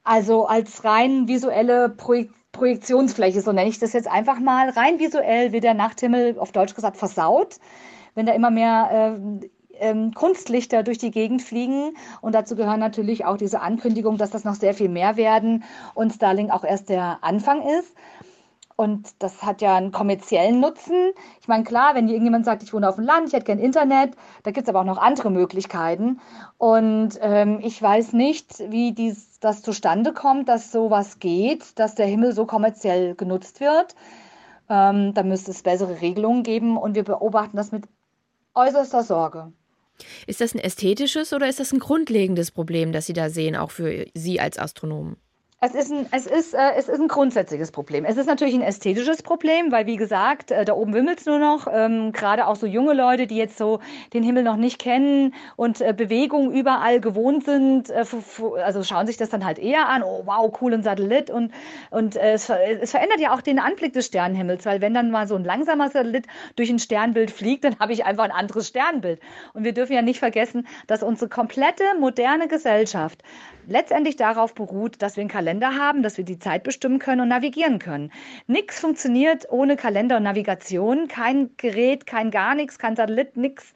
Also 0.06 0.46
als 0.46 0.86
rein 0.86 1.28
visuelle 1.28 1.90
Projek 1.90 2.32
Projektionsfläche, 2.54 3.42
so 3.42 3.54
nenne 3.54 3.70
ich 3.70 3.80
das 3.80 3.94
jetzt 3.94 4.10
einfach 4.10 4.40
mal. 4.40 4.70
Rein 4.70 5.00
visuell 5.00 5.54
wird 5.54 5.64
der 5.64 5.74
Nachthimmel, 5.74 6.38
auf 6.38 6.52
Deutsch 6.52 6.76
gesagt, 6.76 6.98
versaut, 6.98 7.58
wenn 8.14 8.26
da 8.26 8.34
immer 8.34 8.52
mehr 8.52 9.18
äh, 9.42 9.48
ähm, 9.82 10.14
Kunstlichter 10.14 10.84
durch 10.84 10.98
die 10.98 11.12
Gegend 11.12 11.42
fliegen. 11.42 11.96
Und 12.22 12.34
dazu 12.34 12.56
gehören 12.56 12.80
natürlich 12.80 13.26
auch 13.26 13.38
diese 13.38 13.62
Ankündigung, 13.62 14.18
dass 14.18 14.30
das 14.30 14.46
noch 14.46 14.56
sehr 14.56 14.74
viel 14.74 14.90
mehr 14.90 15.18
werden 15.18 15.64
und 15.94 16.14
Starlink 16.14 16.52
auch 16.52 16.64
erst 16.64 16.90
der 16.90 17.20
Anfang 17.22 17.62
ist. 17.80 17.96
Und 18.82 19.10
das 19.20 19.44
hat 19.44 19.62
ja 19.62 19.76
einen 19.76 19.92
kommerziellen 19.92 20.60
Nutzen. 20.60 21.12
Ich 21.40 21.48
meine, 21.48 21.64
klar, 21.64 21.94
wenn 21.94 22.08
irgendjemand 22.08 22.46
sagt, 22.46 22.64
ich 22.64 22.74
wohne 22.74 22.90
auf 22.90 22.96
dem 22.96 23.06
Land, 23.06 23.28
ich 23.28 23.34
hätte 23.34 23.46
gern 23.46 23.60
Internet, 23.60 24.16
da 24.42 24.50
gibt 24.50 24.68
es 24.68 24.70
aber 24.70 24.80
auch 24.80 24.86
noch 24.86 24.98
andere 24.98 25.30
Möglichkeiten. 25.30 26.20
Und 26.58 27.20
ähm, 27.22 27.60
ich 27.62 27.80
weiß 27.80 28.14
nicht, 28.14 28.58
wie 28.72 28.94
dies, 28.94 29.40
das 29.40 29.62
zustande 29.62 30.14
kommt, 30.14 30.50
dass 30.50 30.72
sowas 30.72 31.20
geht, 31.20 31.78
dass 31.78 31.94
der 31.94 32.08
Himmel 32.08 32.34
so 32.34 32.48
kommerziell 32.48 33.14
genutzt 33.14 33.60
wird. 33.60 33.96
Ähm, 34.68 35.14
da 35.14 35.22
müsste 35.22 35.52
es 35.52 35.62
bessere 35.62 36.02
Regelungen 36.02 36.42
geben 36.42 36.78
und 36.78 36.96
wir 36.96 37.04
beobachten 37.04 37.58
das 37.58 37.72
mit 37.72 37.86
äußerster 38.56 39.04
Sorge. 39.04 39.54
Ist 40.28 40.42
das 40.42 40.54
ein 40.54 40.60
ästhetisches 40.60 41.34
oder 41.34 41.48
ist 41.48 41.60
das 41.60 41.72
ein 41.72 41.80
grundlegendes 41.80 42.52
Problem, 42.52 42.92
das 42.92 43.06
Sie 43.06 43.14
da 43.14 43.30
sehen, 43.30 43.56
auch 43.56 43.72
für 43.72 44.06
Sie 44.14 44.40
als 44.40 44.58
Astronomen? 44.58 45.18
Es 45.64 45.76
ist, 45.76 45.92
ein, 45.92 46.08
es, 46.10 46.26
ist, 46.26 46.56
äh, 46.56 46.72
es 46.76 46.90
ist 46.90 47.00
ein 47.00 47.08
grundsätzliches 47.08 47.72
Problem. 47.72 48.04
Es 48.04 48.18
ist 48.18 48.26
natürlich 48.26 48.56
ein 48.56 48.64
ästhetisches 48.64 49.22
Problem, 49.22 49.72
weil, 49.72 49.86
wie 49.86 49.96
gesagt, 49.96 50.50
äh, 50.50 50.66
da 50.66 50.74
oben 50.74 50.96
wimmelt 50.96 51.20
es 51.20 51.28
nur 51.28 51.38
noch. 51.38 51.68
Ähm, 51.72 52.14
Gerade 52.14 52.48
auch 52.48 52.56
so 52.56 52.66
junge 52.66 52.94
Leute, 52.96 53.28
die 53.28 53.36
jetzt 53.36 53.60
so 53.60 53.80
den 54.12 54.24
Himmel 54.24 54.42
noch 54.42 54.56
nicht 54.56 54.80
kennen 54.80 55.36
und 55.58 55.80
äh, 55.80 55.94
Bewegungen 55.96 56.52
überall 56.52 57.00
gewohnt 57.00 57.46
sind, 57.46 57.92
äh, 57.92 58.06
also 58.64 58.84
schauen 58.84 59.06
sich 59.06 59.18
das 59.18 59.30
dann 59.30 59.46
halt 59.46 59.60
eher 59.60 59.88
an. 59.88 60.02
Oh, 60.02 60.24
wow, 60.26 60.52
cool, 60.60 60.74
ein 60.74 60.82
Satellit. 60.82 61.30
Und, 61.30 61.52
und 61.92 62.16
äh, 62.16 62.34
es, 62.34 62.50
es, 62.50 62.90
verändert 62.90 63.20
ja 63.20 63.32
auch 63.32 63.42
den 63.42 63.60
Anblick 63.60 63.94
des 63.94 64.08
Sternenhimmels, 64.08 64.66
weil 64.66 64.82
wenn 64.82 64.96
dann 64.96 65.12
mal 65.12 65.28
so 65.28 65.36
ein 65.36 65.44
langsamer 65.44 65.92
Satellit 65.92 66.26
durch 66.56 66.72
ein 66.72 66.80
Sternbild 66.80 67.30
fliegt, 67.30 67.66
dann 67.66 67.78
habe 67.78 67.94
ich 67.94 68.04
einfach 68.04 68.24
ein 68.24 68.32
anderes 68.32 68.68
Sternbild. 68.68 69.20
Und 69.54 69.64
wir 69.64 69.76
dürfen 69.76 69.94
ja 69.94 70.02
nicht 70.02 70.18
vergessen, 70.18 70.68
dass 70.88 71.04
unsere 71.04 71.30
komplette 71.30 71.84
moderne 72.00 72.48
Gesellschaft 72.48 73.22
letztendlich 73.68 74.16
darauf 74.16 74.54
beruht, 74.54 75.02
dass 75.02 75.16
wir 75.16 75.22
einen 75.22 75.30
Kalender 75.30 75.76
haben, 75.78 76.04
dass 76.04 76.18
wir 76.18 76.26
die 76.26 76.40
Zeit 76.40 76.64
bestimmen 76.64 77.00
können 77.00 77.22
und 77.22 77.28
navigieren 77.30 77.80
können. 77.80 78.12
Nichts 78.48 78.80
funktioniert 78.80 79.48
ohne 79.50 79.76
Kalender 79.76 80.18
und 80.18 80.24
Navigation. 80.24 81.08
Kein 81.08 81.56
Gerät, 81.58 82.06
kein 82.06 82.32
gar 82.32 82.56
nichts, 82.56 82.78
kein 82.80 82.96
Satellit, 82.96 83.38
nichts. 83.38 83.74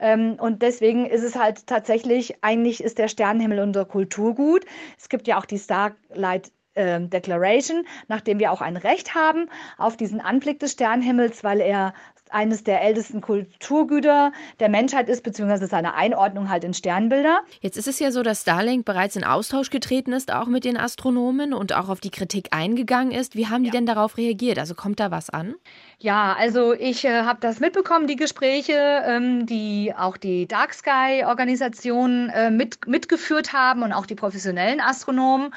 Ähm, 0.00 0.36
und 0.40 0.62
deswegen 0.62 1.06
ist 1.06 1.22
es 1.22 1.36
halt 1.36 1.66
tatsächlich, 1.66 2.36
eigentlich 2.42 2.82
ist 2.82 2.98
der 2.98 3.08
Sternenhimmel 3.08 3.60
unser 3.60 3.84
Kulturgut. 3.84 4.64
Es 4.98 5.08
gibt 5.08 5.28
ja 5.28 5.38
auch 5.38 5.44
die 5.44 5.58
Starlight 5.58 6.50
ähm, 6.76 7.08
Declaration, 7.10 7.86
nachdem 8.08 8.38
wir 8.38 8.50
auch 8.50 8.60
ein 8.60 8.76
Recht 8.76 9.14
haben 9.14 9.48
auf 9.78 9.96
diesen 9.96 10.20
Anblick 10.20 10.58
des 10.58 10.72
Sternenhimmels, 10.72 11.44
weil 11.44 11.60
er 11.60 11.94
eines 12.30 12.64
der 12.64 12.82
ältesten 12.82 13.20
Kulturgüter 13.20 14.32
der 14.60 14.68
Menschheit 14.68 15.08
ist, 15.08 15.22
beziehungsweise 15.22 15.66
seine 15.66 15.94
Einordnung 15.94 16.48
halt 16.48 16.64
in 16.64 16.74
Sternbilder. 16.74 17.40
Jetzt 17.60 17.76
ist 17.76 17.86
es 17.86 17.98
ja 17.98 18.10
so, 18.10 18.22
dass 18.22 18.42
Starlink 18.42 18.84
bereits 18.84 19.16
in 19.16 19.24
Austausch 19.24 19.70
getreten 19.70 20.12
ist, 20.12 20.32
auch 20.32 20.46
mit 20.46 20.64
den 20.64 20.76
Astronomen 20.76 21.52
und 21.52 21.72
auch 21.74 21.88
auf 21.88 22.00
die 22.00 22.10
Kritik 22.10 22.48
eingegangen 22.50 23.12
ist. 23.12 23.36
Wie 23.36 23.48
haben 23.48 23.62
die 23.62 23.68
ja. 23.68 23.72
denn 23.72 23.86
darauf 23.86 24.16
reagiert? 24.16 24.58
Also 24.58 24.74
kommt 24.74 25.00
da 25.00 25.10
was 25.10 25.30
an? 25.30 25.54
Ja, 25.98 26.34
also 26.38 26.72
ich 26.72 27.04
äh, 27.04 27.22
habe 27.22 27.38
das 27.40 27.60
mitbekommen, 27.60 28.06
die 28.06 28.16
Gespräche, 28.16 29.02
ähm, 29.06 29.46
die 29.46 29.94
auch 29.96 30.16
die 30.16 30.46
Dark 30.46 30.74
Sky-Organisation 30.74 32.30
äh, 32.30 32.50
mit, 32.50 32.86
mitgeführt 32.86 33.52
haben 33.52 33.82
und 33.82 33.92
auch 33.92 34.06
die 34.06 34.14
professionellen 34.14 34.80
Astronomen. 34.80 35.52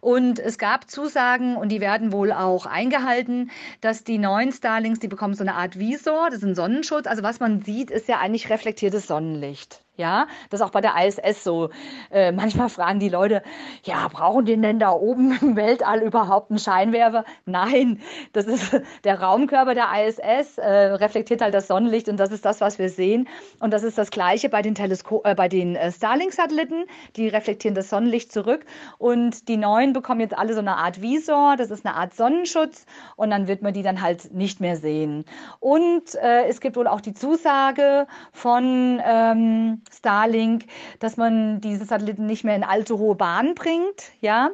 Und 0.00 0.38
es 0.38 0.58
gab 0.58 0.90
Zusagen 0.90 1.56
und 1.56 1.70
die 1.70 1.80
werden 1.80 2.12
wohl 2.12 2.32
auch 2.32 2.66
eingehalten, 2.66 3.50
dass 3.80 4.04
die 4.04 4.18
neuen 4.18 4.52
Starlings, 4.52 4.98
die 4.98 5.08
bekommen 5.08 5.34
so 5.34 5.44
eine 5.44 5.54
Art 5.54 5.78
Visor, 5.78 6.26
das 6.30 6.38
ist 6.38 6.44
ein 6.44 6.54
Sonnenschutz. 6.54 7.06
Also 7.06 7.22
was 7.22 7.40
man 7.40 7.62
sieht, 7.62 7.90
ist 7.90 8.08
ja 8.08 8.18
eigentlich 8.18 8.50
reflektiertes 8.50 9.06
Sonnenlicht. 9.06 9.82
Ja, 10.00 10.28
das 10.48 10.60
ist 10.60 10.66
auch 10.66 10.70
bei 10.70 10.80
der 10.80 10.94
ISS 10.96 11.44
so. 11.44 11.68
Äh, 12.10 12.32
manchmal 12.32 12.70
fragen 12.70 13.00
die 13.00 13.10
Leute, 13.10 13.42
ja, 13.82 14.08
brauchen 14.08 14.46
die 14.46 14.58
denn 14.58 14.78
da 14.78 14.92
oben 14.92 15.38
im 15.42 15.56
Weltall 15.56 16.00
überhaupt 16.00 16.50
einen 16.50 16.58
Scheinwerfer? 16.58 17.26
Nein, 17.44 18.00
das 18.32 18.46
ist 18.46 18.80
der 19.04 19.20
Raumkörper 19.20 19.74
der 19.74 19.88
ISS, 20.06 20.56
äh, 20.56 20.66
reflektiert 20.66 21.42
halt 21.42 21.52
das 21.52 21.66
Sonnenlicht 21.66 22.08
und 22.08 22.16
das 22.16 22.32
ist 22.32 22.46
das, 22.46 22.62
was 22.62 22.78
wir 22.78 22.88
sehen. 22.88 23.28
Und 23.58 23.74
das 23.74 23.82
ist 23.82 23.98
das 23.98 24.10
Gleiche 24.10 24.48
bei 24.48 24.62
den, 24.62 24.74
Telesko 24.74 25.20
äh, 25.24 25.34
bei 25.34 25.48
den 25.48 25.76
äh, 25.76 25.92
Starlink-Satelliten. 25.92 26.86
Die 27.16 27.28
reflektieren 27.28 27.74
das 27.74 27.90
Sonnenlicht 27.90 28.32
zurück 28.32 28.64
und 28.96 29.48
die 29.48 29.58
neuen 29.58 29.89
bekommen 29.92 30.20
jetzt 30.20 30.36
alle 30.36 30.54
so 30.54 30.60
eine 30.60 30.76
Art 30.76 31.00
Visor, 31.00 31.56
das 31.56 31.70
ist 31.70 31.86
eine 31.86 31.94
Art 31.94 32.14
Sonnenschutz 32.14 32.86
und 33.16 33.30
dann 33.30 33.48
wird 33.48 33.62
man 33.62 33.74
die 33.74 33.82
dann 33.82 34.00
halt 34.00 34.32
nicht 34.32 34.60
mehr 34.60 34.76
sehen. 34.76 35.24
Und 35.58 36.14
äh, 36.16 36.46
es 36.46 36.60
gibt 36.60 36.76
wohl 36.76 36.86
auch 36.86 37.00
die 37.00 37.14
Zusage 37.14 38.06
von 38.32 39.00
ähm, 39.04 39.82
Starlink, 39.92 40.64
dass 40.98 41.16
man 41.16 41.60
diese 41.60 41.84
Satelliten 41.84 42.26
nicht 42.26 42.44
mehr 42.44 42.56
in 42.56 42.64
allzu 42.64 42.98
hohe 42.98 43.14
Bahnen 43.14 43.54
bringt, 43.54 44.12
ja, 44.20 44.50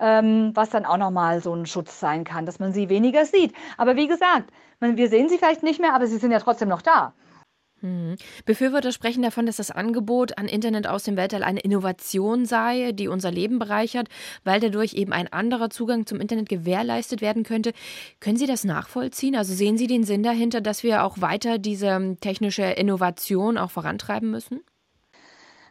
ähm, 0.00 0.52
was 0.54 0.70
dann 0.70 0.84
auch 0.84 0.96
nochmal 0.96 1.40
so 1.40 1.54
ein 1.54 1.66
Schutz 1.66 1.98
sein 2.00 2.24
kann, 2.24 2.46
dass 2.46 2.58
man 2.58 2.72
sie 2.72 2.88
weniger 2.88 3.24
sieht. 3.24 3.52
Aber 3.76 3.96
wie 3.96 4.06
gesagt, 4.06 4.50
man, 4.80 4.96
wir 4.96 5.08
sehen 5.08 5.28
sie 5.28 5.38
vielleicht 5.38 5.62
nicht 5.62 5.80
mehr, 5.80 5.94
aber 5.94 6.06
sie 6.06 6.18
sind 6.18 6.30
ja 6.30 6.38
trotzdem 6.38 6.68
noch 6.68 6.82
da. 6.82 7.12
Mhm. 7.80 8.16
Befürworter 8.44 8.92
sprechen 8.92 9.22
davon, 9.22 9.46
dass 9.46 9.56
das 9.56 9.70
Angebot 9.70 10.36
an 10.38 10.48
Internet 10.48 10.86
aus 10.86 11.04
dem 11.04 11.16
Weltall 11.16 11.42
eine 11.42 11.60
Innovation 11.60 12.44
sei, 12.44 12.92
die 12.92 13.08
unser 13.08 13.30
Leben 13.30 13.58
bereichert, 13.58 14.08
weil 14.44 14.60
dadurch 14.60 14.94
eben 14.94 15.12
ein 15.12 15.32
anderer 15.32 15.70
Zugang 15.70 16.06
zum 16.06 16.20
Internet 16.20 16.48
gewährleistet 16.48 17.20
werden 17.20 17.44
könnte. 17.44 17.72
Können 18.20 18.36
Sie 18.36 18.46
das 18.46 18.64
nachvollziehen? 18.64 19.36
Also 19.36 19.54
sehen 19.54 19.78
Sie 19.78 19.86
den 19.86 20.04
Sinn 20.04 20.22
dahinter, 20.22 20.60
dass 20.60 20.82
wir 20.82 21.04
auch 21.04 21.20
weiter 21.20 21.58
diese 21.58 22.16
technische 22.20 22.64
Innovation 22.64 23.58
auch 23.58 23.70
vorantreiben 23.70 24.30
müssen? 24.30 24.60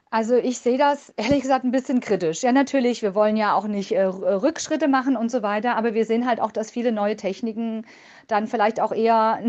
Also 0.09 0.35
ich 0.37 0.59
sehe 0.59 0.77
das 0.77 1.13
ehrlich 1.17 1.41
gesagt 1.41 1.65
ein 1.65 1.71
bisschen 1.71 1.99
kritisch. 1.99 2.41
Ja, 2.43 2.51
natürlich, 2.51 3.01
wir 3.01 3.15
wollen 3.15 3.35
ja 3.35 3.53
auch 3.53 3.67
nicht 3.67 3.91
äh, 3.91 4.03
Rückschritte 4.03 4.87
machen 4.87 5.17
und 5.17 5.29
so 5.29 5.41
weiter, 5.41 5.75
aber 5.75 5.93
wir 5.93 6.05
sehen 6.05 6.25
halt 6.25 6.39
auch, 6.39 6.51
dass 6.51 6.71
viele 6.71 6.91
neue 6.91 7.15
Techniken 7.17 7.85
dann 8.27 8.47
vielleicht 8.47 8.79
auch 8.79 8.91
eher 8.91 9.39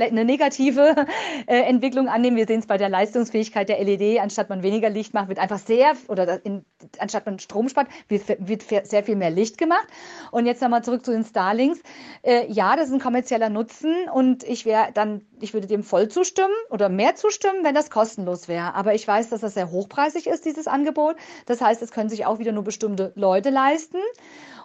eine 0.00 0.24
negative 0.24 1.06
äh, 1.46 1.60
Entwicklung 1.62 2.08
annehmen. 2.08 2.36
Wir 2.36 2.46
sehen 2.46 2.60
es 2.60 2.66
bei 2.66 2.78
der 2.78 2.88
Leistungsfähigkeit 2.88 3.68
der 3.68 3.82
LED, 3.82 4.20
anstatt 4.20 4.48
man 4.48 4.62
weniger 4.62 4.90
Licht 4.90 5.14
macht, 5.14 5.28
wird 5.28 5.38
einfach 5.38 5.58
sehr, 5.58 5.92
oder 6.08 6.44
in, 6.44 6.64
anstatt 6.98 7.26
man 7.26 7.38
Strom 7.38 7.68
spart, 7.68 7.88
wird, 8.08 8.24
wird 8.38 8.62
sehr 8.86 9.04
viel 9.04 9.16
mehr 9.16 9.30
Licht 9.30 9.58
gemacht. 9.58 9.86
Und 10.30 10.46
jetzt 10.46 10.62
nochmal 10.62 10.84
zurück 10.84 11.04
zu 11.04 11.12
den 11.12 11.24
Starlings. 11.24 11.80
Äh, 12.22 12.50
ja, 12.50 12.76
das 12.76 12.88
ist 12.88 12.94
ein 12.94 13.00
kommerzieller 13.00 13.48
Nutzen 13.48 13.94
und 14.12 14.44
ich 14.44 14.64
wäre 14.64 14.90
dann 14.92 15.22
ich 15.42 15.54
würde 15.54 15.66
dem 15.66 15.82
voll 15.82 16.08
zustimmen 16.08 16.54
oder 16.70 16.88
mehr 16.88 17.16
zustimmen, 17.16 17.64
wenn 17.64 17.74
das 17.74 17.90
kostenlos 17.90 18.48
wäre. 18.48 18.74
Aber 18.74 18.94
ich 18.94 19.06
weiß, 19.06 19.30
dass 19.30 19.40
das 19.40 19.54
sehr 19.54 19.70
hochpreisig 19.70 20.26
ist, 20.26 20.44
dieses 20.44 20.66
Angebot. 20.66 21.16
Das 21.46 21.60
heißt, 21.60 21.82
es 21.82 21.90
können 21.90 22.10
sich 22.10 22.26
auch 22.26 22.38
wieder 22.38 22.52
nur 22.52 22.64
bestimmte 22.64 23.12
Leute 23.14 23.50
leisten. 23.50 23.98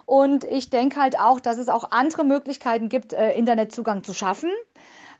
Und 0.06 0.44
ich 0.44 0.70
denke 0.70 1.00
halt 1.00 1.18
auch, 1.18 1.40
dass 1.40 1.58
es 1.58 1.68
auch 1.68 1.90
andere 1.90 2.24
Möglichkeiten 2.24 2.88
gibt, 2.88 3.12
äh, 3.12 3.32
Internetzugang 3.32 4.04
zu 4.04 4.14
schaffen. 4.14 4.50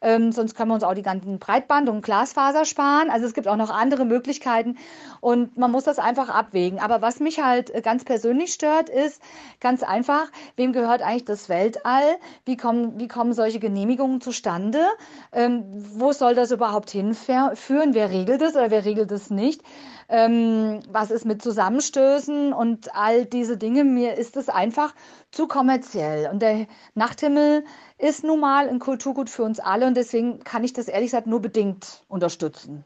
Ähm, 0.00 0.32
sonst 0.32 0.54
können 0.54 0.70
wir 0.70 0.74
uns 0.74 0.84
auch 0.84 0.94
die 0.94 1.02
ganzen 1.02 1.38
Breitband- 1.38 1.88
und 1.88 2.02
Glasfaser 2.02 2.64
sparen. 2.64 3.10
Also 3.10 3.26
es 3.26 3.34
gibt 3.34 3.48
auch 3.48 3.56
noch 3.56 3.70
andere 3.70 4.04
Möglichkeiten 4.04 4.76
und 5.20 5.56
man 5.56 5.70
muss 5.70 5.84
das 5.84 5.98
einfach 5.98 6.28
abwägen. 6.28 6.78
Aber 6.78 7.02
was 7.02 7.20
mich 7.20 7.42
halt 7.42 7.74
äh, 7.74 7.80
ganz 7.80 8.04
persönlich 8.04 8.52
stört, 8.52 8.88
ist 8.88 9.20
ganz 9.60 9.82
einfach, 9.82 10.30
wem 10.56 10.72
gehört 10.72 11.02
eigentlich 11.02 11.24
das 11.24 11.48
Weltall? 11.48 12.18
Wie 12.44 12.56
kommen, 12.56 12.98
wie 12.98 13.08
kommen 13.08 13.32
solche 13.32 13.58
Genehmigungen 13.58 14.20
zustande? 14.20 14.86
Ähm, 15.32 15.64
wo 15.98 16.12
soll 16.12 16.34
das 16.34 16.50
überhaupt 16.50 16.90
hinführen? 16.90 17.94
Wer 17.94 18.10
regelt 18.10 18.42
es 18.42 18.54
oder 18.54 18.70
wer 18.70 18.84
regelt 18.84 19.10
es 19.10 19.30
nicht? 19.30 19.62
Ähm, 20.08 20.80
was 20.88 21.10
ist 21.10 21.24
mit 21.24 21.42
Zusammenstößen 21.42 22.52
und 22.52 22.94
all 22.94 23.26
diese 23.26 23.56
Dinge? 23.56 23.84
Mir 23.84 24.14
ist 24.14 24.36
es 24.36 24.48
einfach 24.48 24.94
zu 25.32 25.48
kommerziell. 25.48 26.30
Und 26.30 26.40
der 26.40 26.66
Nachthimmel 26.94 27.64
ist 27.98 28.22
nun 28.24 28.40
mal 28.40 28.68
ein 28.68 28.78
Kulturgut 28.78 29.30
für 29.30 29.42
uns 29.42 29.58
alle 29.58 29.86
und 29.86 29.96
deswegen 29.96 30.44
kann 30.44 30.64
ich 30.64 30.72
das 30.72 30.88
ehrlich 30.88 31.08
gesagt 31.08 31.26
nur 31.26 31.40
bedingt 31.40 32.04
unterstützen. 32.08 32.84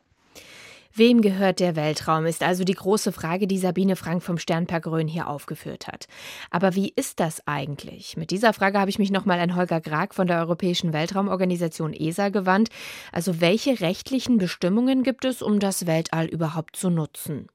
Wem 0.92 1.20
gehört 1.20 1.60
der 1.60 1.76
Weltraum, 1.76 2.26
ist 2.26 2.42
also 2.42 2.64
die 2.64 2.74
große 2.74 3.12
Frage, 3.12 3.46
die 3.46 3.58
Sabine 3.58 3.94
Frank 3.94 4.24
vom 4.24 4.38
Sternpergrön 4.38 5.06
hier 5.06 5.28
aufgeführt 5.28 5.86
hat. 5.86 6.06
Aber 6.50 6.74
wie 6.74 6.92
ist 6.94 7.20
das 7.20 7.46
eigentlich? 7.46 8.16
Mit 8.16 8.32
dieser 8.32 8.52
Frage 8.52 8.80
habe 8.80 8.90
ich 8.90 8.98
mich 8.98 9.12
nochmal 9.12 9.38
an 9.38 9.54
Holger 9.54 9.80
Grag 9.80 10.14
von 10.14 10.26
der 10.26 10.38
Europäischen 10.40 10.92
Weltraumorganisation 10.92 11.92
ESA 11.92 12.30
gewandt. 12.30 12.70
Also 13.12 13.40
welche 13.40 13.80
rechtlichen 13.80 14.38
Bestimmungen 14.38 15.04
gibt 15.04 15.24
es, 15.24 15.42
um 15.42 15.60
das 15.60 15.86
Weltall 15.86 16.26
überhaupt 16.26 16.74
zu 16.74 16.90
nutzen? 16.90 17.46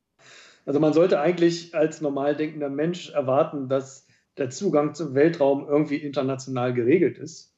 Also 0.65 0.79
man 0.79 0.93
sollte 0.93 1.19
eigentlich 1.19 1.75
als 1.75 2.01
normal 2.01 2.35
denkender 2.35 2.69
Mensch 2.69 3.09
erwarten, 3.09 3.67
dass 3.67 4.07
der 4.37 4.49
Zugang 4.49 4.93
zum 4.93 5.13
Weltraum 5.13 5.67
irgendwie 5.67 5.97
international 5.97 6.73
geregelt 6.73 7.17
ist. 7.17 7.54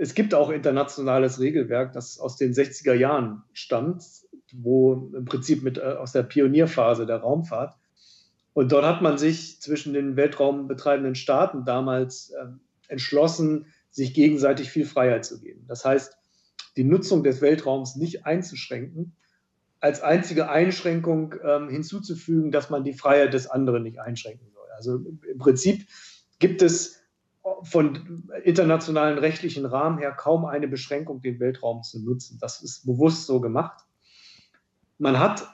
Es 0.00 0.14
gibt 0.14 0.32
auch 0.32 0.48
internationales 0.48 1.40
Regelwerk, 1.40 1.92
das 1.92 2.18
aus 2.18 2.38
den 2.38 2.54
60er 2.54 2.94
Jahren 2.94 3.42
stammt, 3.52 4.02
wo 4.54 5.10
im 5.14 5.26
Prinzip 5.26 5.62
mit, 5.62 5.76
äh, 5.76 5.82
aus 5.82 6.12
der 6.12 6.22
Pionierphase 6.22 7.04
der 7.04 7.18
Raumfahrt. 7.18 7.76
Und 8.54 8.72
dort 8.72 8.86
hat 8.86 9.02
man 9.02 9.18
sich 9.18 9.60
zwischen 9.60 9.92
den 9.92 10.16
weltraumbetreibenden 10.16 11.16
Staaten 11.16 11.66
damals 11.66 12.30
äh, 12.30 12.46
entschlossen, 12.88 13.66
sich 13.90 14.14
gegenseitig 14.14 14.70
viel 14.70 14.86
Freiheit 14.86 15.26
zu 15.26 15.38
geben. 15.38 15.66
Das 15.68 15.84
heißt, 15.84 16.16
die 16.78 16.84
Nutzung 16.84 17.22
des 17.22 17.42
Weltraums 17.42 17.96
nicht 17.96 18.24
einzuschränken, 18.24 19.14
als 19.80 20.00
einzige 20.00 20.48
Einschränkung 20.48 21.34
ähm, 21.44 21.68
hinzuzufügen, 21.68 22.52
dass 22.52 22.70
man 22.70 22.84
die 22.84 22.94
Freiheit 22.94 23.34
des 23.34 23.48
anderen 23.48 23.82
nicht 23.82 23.98
einschränken 23.98 24.48
soll. 24.54 24.66
Also 24.74 24.94
im 25.30 25.38
Prinzip 25.38 25.86
gibt 26.38 26.62
es 26.62 26.99
von 27.62 28.28
internationalen 28.44 29.18
rechtlichen 29.18 29.66
Rahmen 29.66 29.98
her 29.98 30.12
kaum 30.12 30.44
eine 30.44 30.68
Beschränkung, 30.68 31.20
den 31.20 31.40
Weltraum 31.40 31.82
zu 31.82 32.02
nutzen. 32.02 32.38
Das 32.40 32.62
ist 32.62 32.86
bewusst 32.86 33.26
so 33.26 33.40
gemacht. 33.40 33.84
Man 34.98 35.18
hat 35.18 35.48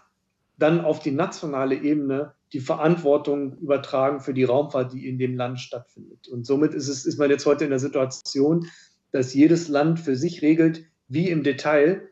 dann 0.58 0.84
auf 0.84 1.00
die 1.00 1.12
nationale 1.12 1.76
Ebene 1.76 2.34
die 2.52 2.60
Verantwortung 2.60 3.58
übertragen 3.58 4.20
für 4.20 4.34
die 4.34 4.44
Raumfahrt, 4.44 4.92
die 4.92 5.08
in 5.08 5.18
dem 5.18 5.36
Land 5.36 5.60
stattfindet. 5.60 6.28
Und 6.28 6.46
somit 6.46 6.74
ist, 6.74 6.88
es, 6.88 7.04
ist 7.04 7.18
man 7.18 7.30
jetzt 7.30 7.46
heute 7.46 7.64
in 7.64 7.70
der 7.70 7.78
Situation, 7.78 8.66
dass 9.12 9.34
jedes 9.34 9.68
Land 9.68 10.00
für 10.00 10.16
sich 10.16 10.42
regelt, 10.42 10.84
wie 11.08 11.28
im 11.28 11.42
Detail 11.42 12.08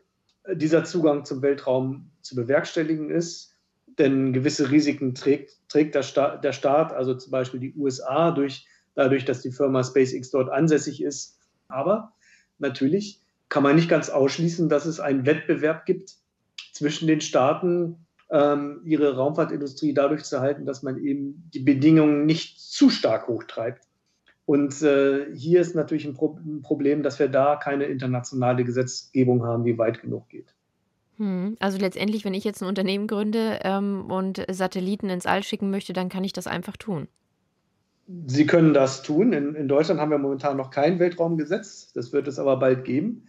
dieser 0.53 0.83
Zugang 0.83 1.25
zum 1.25 1.41
Weltraum 1.41 2.11
zu 2.21 2.35
bewerkstelligen 2.35 3.09
ist 3.09 3.55
denn 3.97 4.33
gewisse 4.33 4.71
Risiken 4.71 5.15
trägt, 5.15 5.57
trägt 5.69 5.95
der, 5.95 6.03
Staat, 6.03 6.43
der 6.43 6.53
Staat, 6.53 6.93
also 6.93 7.15
zum 7.15 7.31
Beispiel 7.31 7.59
die 7.59 7.73
USA, 7.75 8.31
durch, 8.31 8.67
dadurch, 8.95 9.25
dass 9.25 9.41
die 9.41 9.51
Firma 9.51 9.83
SpaceX 9.83 10.31
dort 10.31 10.49
ansässig 10.49 11.03
ist. 11.03 11.37
Aber 11.67 12.13
natürlich 12.57 13.21
kann 13.49 13.63
man 13.63 13.75
nicht 13.75 13.89
ganz 13.89 14.09
ausschließen, 14.09 14.69
dass 14.69 14.85
es 14.85 14.99
einen 14.99 15.25
Wettbewerb 15.25 15.85
gibt 15.85 16.15
zwischen 16.73 17.07
den 17.07 17.21
Staaten, 17.21 18.05
ähm, 18.31 18.81
ihre 18.85 19.15
Raumfahrtindustrie 19.15 19.93
dadurch 19.93 20.23
zu 20.23 20.41
halten, 20.41 20.65
dass 20.65 20.83
man 20.83 20.97
eben 20.97 21.49
die 21.53 21.59
Bedingungen 21.59 22.25
nicht 22.25 22.59
zu 22.59 22.89
stark 22.89 23.27
hochtreibt. 23.27 23.83
Und 24.45 24.81
äh, 24.81 25.33
hier 25.35 25.61
ist 25.61 25.75
natürlich 25.75 26.05
ein, 26.05 26.13
Pro 26.13 26.37
ein 26.43 26.61
Problem, 26.61 27.01
dass 27.01 27.19
wir 27.19 27.27
da 27.29 27.55
keine 27.55 27.85
internationale 27.85 28.63
Gesetzgebung 28.63 29.43
haben, 29.43 29.63
die 29.63 29.77
weit 29.77 30.01
genug 30.01 30.29
geht. 30.29 30.53
Hm, 31.17 31.55
also 31.59 31.77
letztendlich, 31.77 32.25
wenn 32.25 32.33
ich 32.33 32.43
jetzt 32.43 32.61
ein 32.61 32.67
Unternehmen 32.67 33.07
gründe 33.07 33.59
ähm, 33.63 34.11
und 34.11 34.45
Satelliten 34.49 35.09
ins 35.09 35.25
All 35.25 35.43
schicken 35.43 35.71
möchte, 35.71 35.93
dann 35.93 36.09
kann 36.09 36.23
ich 36.23 36.33
das 36.33 36.45
einfach 36.45 36.77
tun. 36.77 37.07
Sie 38.07 38.45
können 38.45 38.73
das 38.73 39.01
tun. 39.01 39.33
In, 39.33 39.55
in 39.55 39.67
Deutschland 39.67 39.99
haben 39.99 40.11
wir 40.11 40.17
momentan 40.17 40.57
noch 40.57 40.69
kein 40.69 40.99
Weltraumgesetz. 40.99 41.91
Das 41.93 42.13
wird 42.13 42.27
es 42.27 42.37
aber 42.37 42.57
bald 42.57 42.85
geben. 42.85 43.27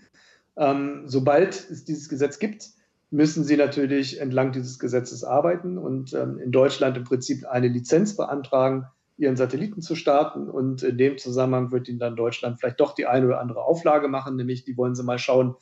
Ähm, 0.57 1.03
sobald 1.07 1.71
es 1.71 1.85
dieses 1.85 2.09
Gesetz 2.09 2.39
gibt, 2.39 2.71
müssen 3.11 3.45
Sie 3.45 3.57
natürlich 3.57 4.21
entlang 4.21 4.53
dieses 4.53 4.79
Gesetzes 4.79 5.25
arbeiten 5.25 5.79
und 5.79 6.13
ähm, 6.13 6.39
in 6.39 6.51
Deutschland 6.51 6.97
im 6.97 7.05
Prinzip 7.05 7.47
eine 7.47 7.69
Lizenz 7.69 8.17
beantragen, 8.17 8.87
Ihren 9.19 9.37
Satelliten 9.37 9.81
zu 9.81 9.95
starten. 9.95 10.51
Und 10.51 10.83
in 10.83 10.99
dem 10.99 11.17
Zusammenhang 11.17 11.73
wird 11.73 11.89
Ihnen 11.89 11.99
dann 11.99 12.17
Deutschland 12.17 12.61
vielleicht 12.61 12.81
doch 12.81 12.95
die 12.95 13.07
eine 13.07 13.27
oder 13.27 13.41
andere 13.41 13.63
Auflage 13.63 14.09
machen, 14.09 14.37
nämlich 14.37 14.65
die 14.65 14.77
wollen 14.77 14.95
Sie 14.95 15.05
mal 15.05 15.19
schauen, 15.19 15.55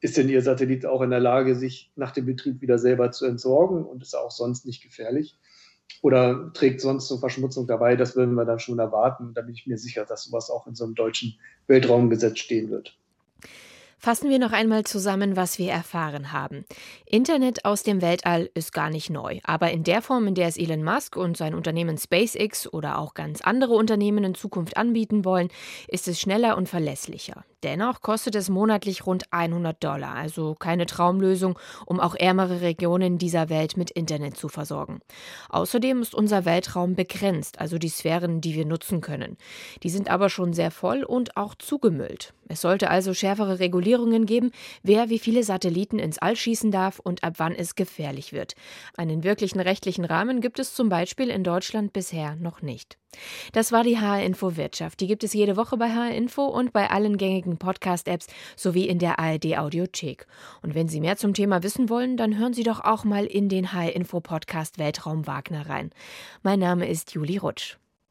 ist 0.00 0.16
denn 0.16 0.28
Ihr 0.28 0.42
Satellit 0.42 0.86
auch 0.86 1.00
in 1.02 1.10
der 1.10 1.20
Lage, 1.20 1.56
sich 1.56 1.92
nach 1.96 2.10
dem 2.12 2.26
Betrieb 2.26 2.60
wieder 2.60 2.78
selber 2.78 3.10
zu 3.10 3.26
entsorgen 3.26 3.84
und 3.84 4.02
ist 4.02 4.14
auch 4.14 4.30
sonst 4.30 4.66
nicht 4.66 4.82
gefährlich? 4.82 5.38
Oder 6.00 6.52
trägt 6.52 6.80
sonst 6.80 7.08
zur 7.08 7.20
Verschmutzung 7.20 7.66
dabei? 7.66 7.96
Das 7.96 8.16
würden 8.16 8.34
wir 8.34 8.44
dann 8.44 8.58
schon 8.58 8.78
erwarten. 8.78 9.34
Da 9.34 9.42
bin 9.42 9.54
ich 9.54 9.66
mir 9.66 9.78
sicher, 9.78 10.04
dass 10.04 10.24
sowas 10.24 10.50
auch 10.50 10.66
in 10.66 10.74
so 10.74 10.84
einem 10.84 10.94
deutschen 10.94 11.38
Weltraumgesetz 11.66 12.38
stehen 12.38 12.70
wird. 12.70 12.96
Fassen 14.04 14.30
wir 14.30 14.40
noch 14.40 14.50
einmal 14.50 14.82
zusammen, 14.82 15.36
was 15.36 15.60
wir 15.60 15.70
erfahren 15.70 16.32
haben. 16.32 16.64
Internet 17.06 17.64
aus 17.64 17.84
dem 17.84 18.02
Weltall 18.02 18.50
ist 18.52 18.72
gar 18.72 18.90
nicht 18.90 19.10
neu, 19.10 19.38
aber 19.44 19.70
in 19.70 19.84
der 19.84 20.02
Form, 20.02 20.26
in 20.26 20.34
der 20.34 20.48
es 20.48 20.56
Elon 20.56 20.82
Musk 20.82 21.16
und 21.16 21.36
sein 21.36 21.54
Unternehmen 21.54 21.96
SpaceX 21.96 22.66
oder 22.72 22.98
auch 22.98 23.14
ganz 23.14 23.42
andere 23.42 23.74
Unternehmen 23.74 24.24
in 24.24 24.34
Zukunft 24.34 24.76
anbieten 24.76 25.24
wollen, 25.24 25.50
ist 25.86 26.08
es 26.08 26.20
schneller 26.20 26.56
und 26.56 26.68
verlässlicher. 26.68 27.44
Dennoch 27.62 28.00
kostet 28.00 28.34
es 28.34 28.48
monatlich 28.48 29.06
rund 29.06 29.24
100 29.32 29.82
Dollar, 29.82 30.14
also 30.14 30.54
keine 30.54 30.86
Traumlösung, 30.86 31.58
um 31.86 32.00
auch 32.00 32.14
ärmere 32.14 32.60
Regionen 32.60 33.18
dieser 33.18 33.48
Welt 33.48 33.76
mit 33.76 33.90
Internet 33.90 34.36
zu 34.36 34.48
versorgen. 34.48 35.00
Außerdem 35.48 36.02
ist 36.02 36.14
unser 36.14 36.44
Weltraum 36.44 36.96
begrenzt, 36.96 37.60
also 37.60 37.78
die 37.78 37.88
Sphären, 37.88 38.40
die 38.40 38.54
wir 38.54 38.64
nutzen 38.64 39.00
können. 39.00 39.36
Die 39.82 39.90
sind 39.90 40.10
aber 40.10 40.28
schon 40.28 40.52
sehr 40.52 40.70
voll 40.70 41.04
und 41.04 41.36
auch 41.36 41.54
zugemüllt. 41.54 42.34
Es 42.48 42.60
sollte 42.60 42.90
also 42.90 43.14
schärfere 43.14 43.60
Regulierungen 43.60 44.26
geben, 44.26 44.50
wer 44.82 45.08
wie 45.08 45.18
viele 45.18 45.44
Satelliten 45.44 45.98
ins 45.98 46.18
All 46.18 46.36
schießen 46.36 46.70
darf 46.70 46.98
und 46.98 47.22
ab 47.22 47.34
wann 47.36 47.54
es 47.54 47.76
gefährlich 47.76 48.32
wird. 48.32 48.54
Einen 48.96 49.22
wirklichen 49.22 49.60
rechtlichen 49.60 50.04
Rahmen 50.04 50.40
gibt 50.40 50.58
es 50.58 50.74
zum 50.74 50.88
Beispiel 50.88 51.30
in 51.30 51.44
Deutschland 51.44 51.92
bisher 51.92 52.36
noch 52.36 52.60
nicht. 52.60 52.98
Das 53.52 53.72
war 53.72 53.84
die 53.84 53.98
HR 53.98 54.22
Info 54.22 54.56
Wirtschaft. 54.56 55.00
Die 55.00 55.06
gibt 55.06 55.24
es 55.24 55.32
jede 55.32 55.56
Woche 55.56 55.76
bei 55.76 55.90
HR 55.90 56.14
Info 56.14 56.44
und 56.44 56.72
bei 56.72 56.90
allen 56.90 57.16
gängigen 57.16 57.58
Podcast-Apps 57.58 58.26
sowie 58.56 58.88
in 58.88 58.98
der 58.98 59.18
ARD 59.18 59.58
Audiothek. 59.58 60.26
Und 60.62 60.74
wenn 60.74 60.88
Sie 60.88 61.00
mehr 61.00 61.16
zum 61.16 61.34
Thema 61.34 61.62
wissen 61.62 61.88
wollen, 61.88 62.16
dann 62.16 62.38
hören 62.38 62.54
Sie 62.54 62.64
doch 62.64 62.80
auch 62.80 63.04
mal 63.04 63.26
in 63.26 63.48
den 63.48 63.72
HR 63.72 63.94
Info 63.94 64.20
Podcast 64.20 64.78
Weltraum 64.78 65.26
Wagner 65.26 65.68
rein. 65.68 65.90
Mein 66.42 66.58
Name 66.58 66.88
ist 66.88 67.12
Juli 67.12 67.36
Rutsch. 67.36 67.76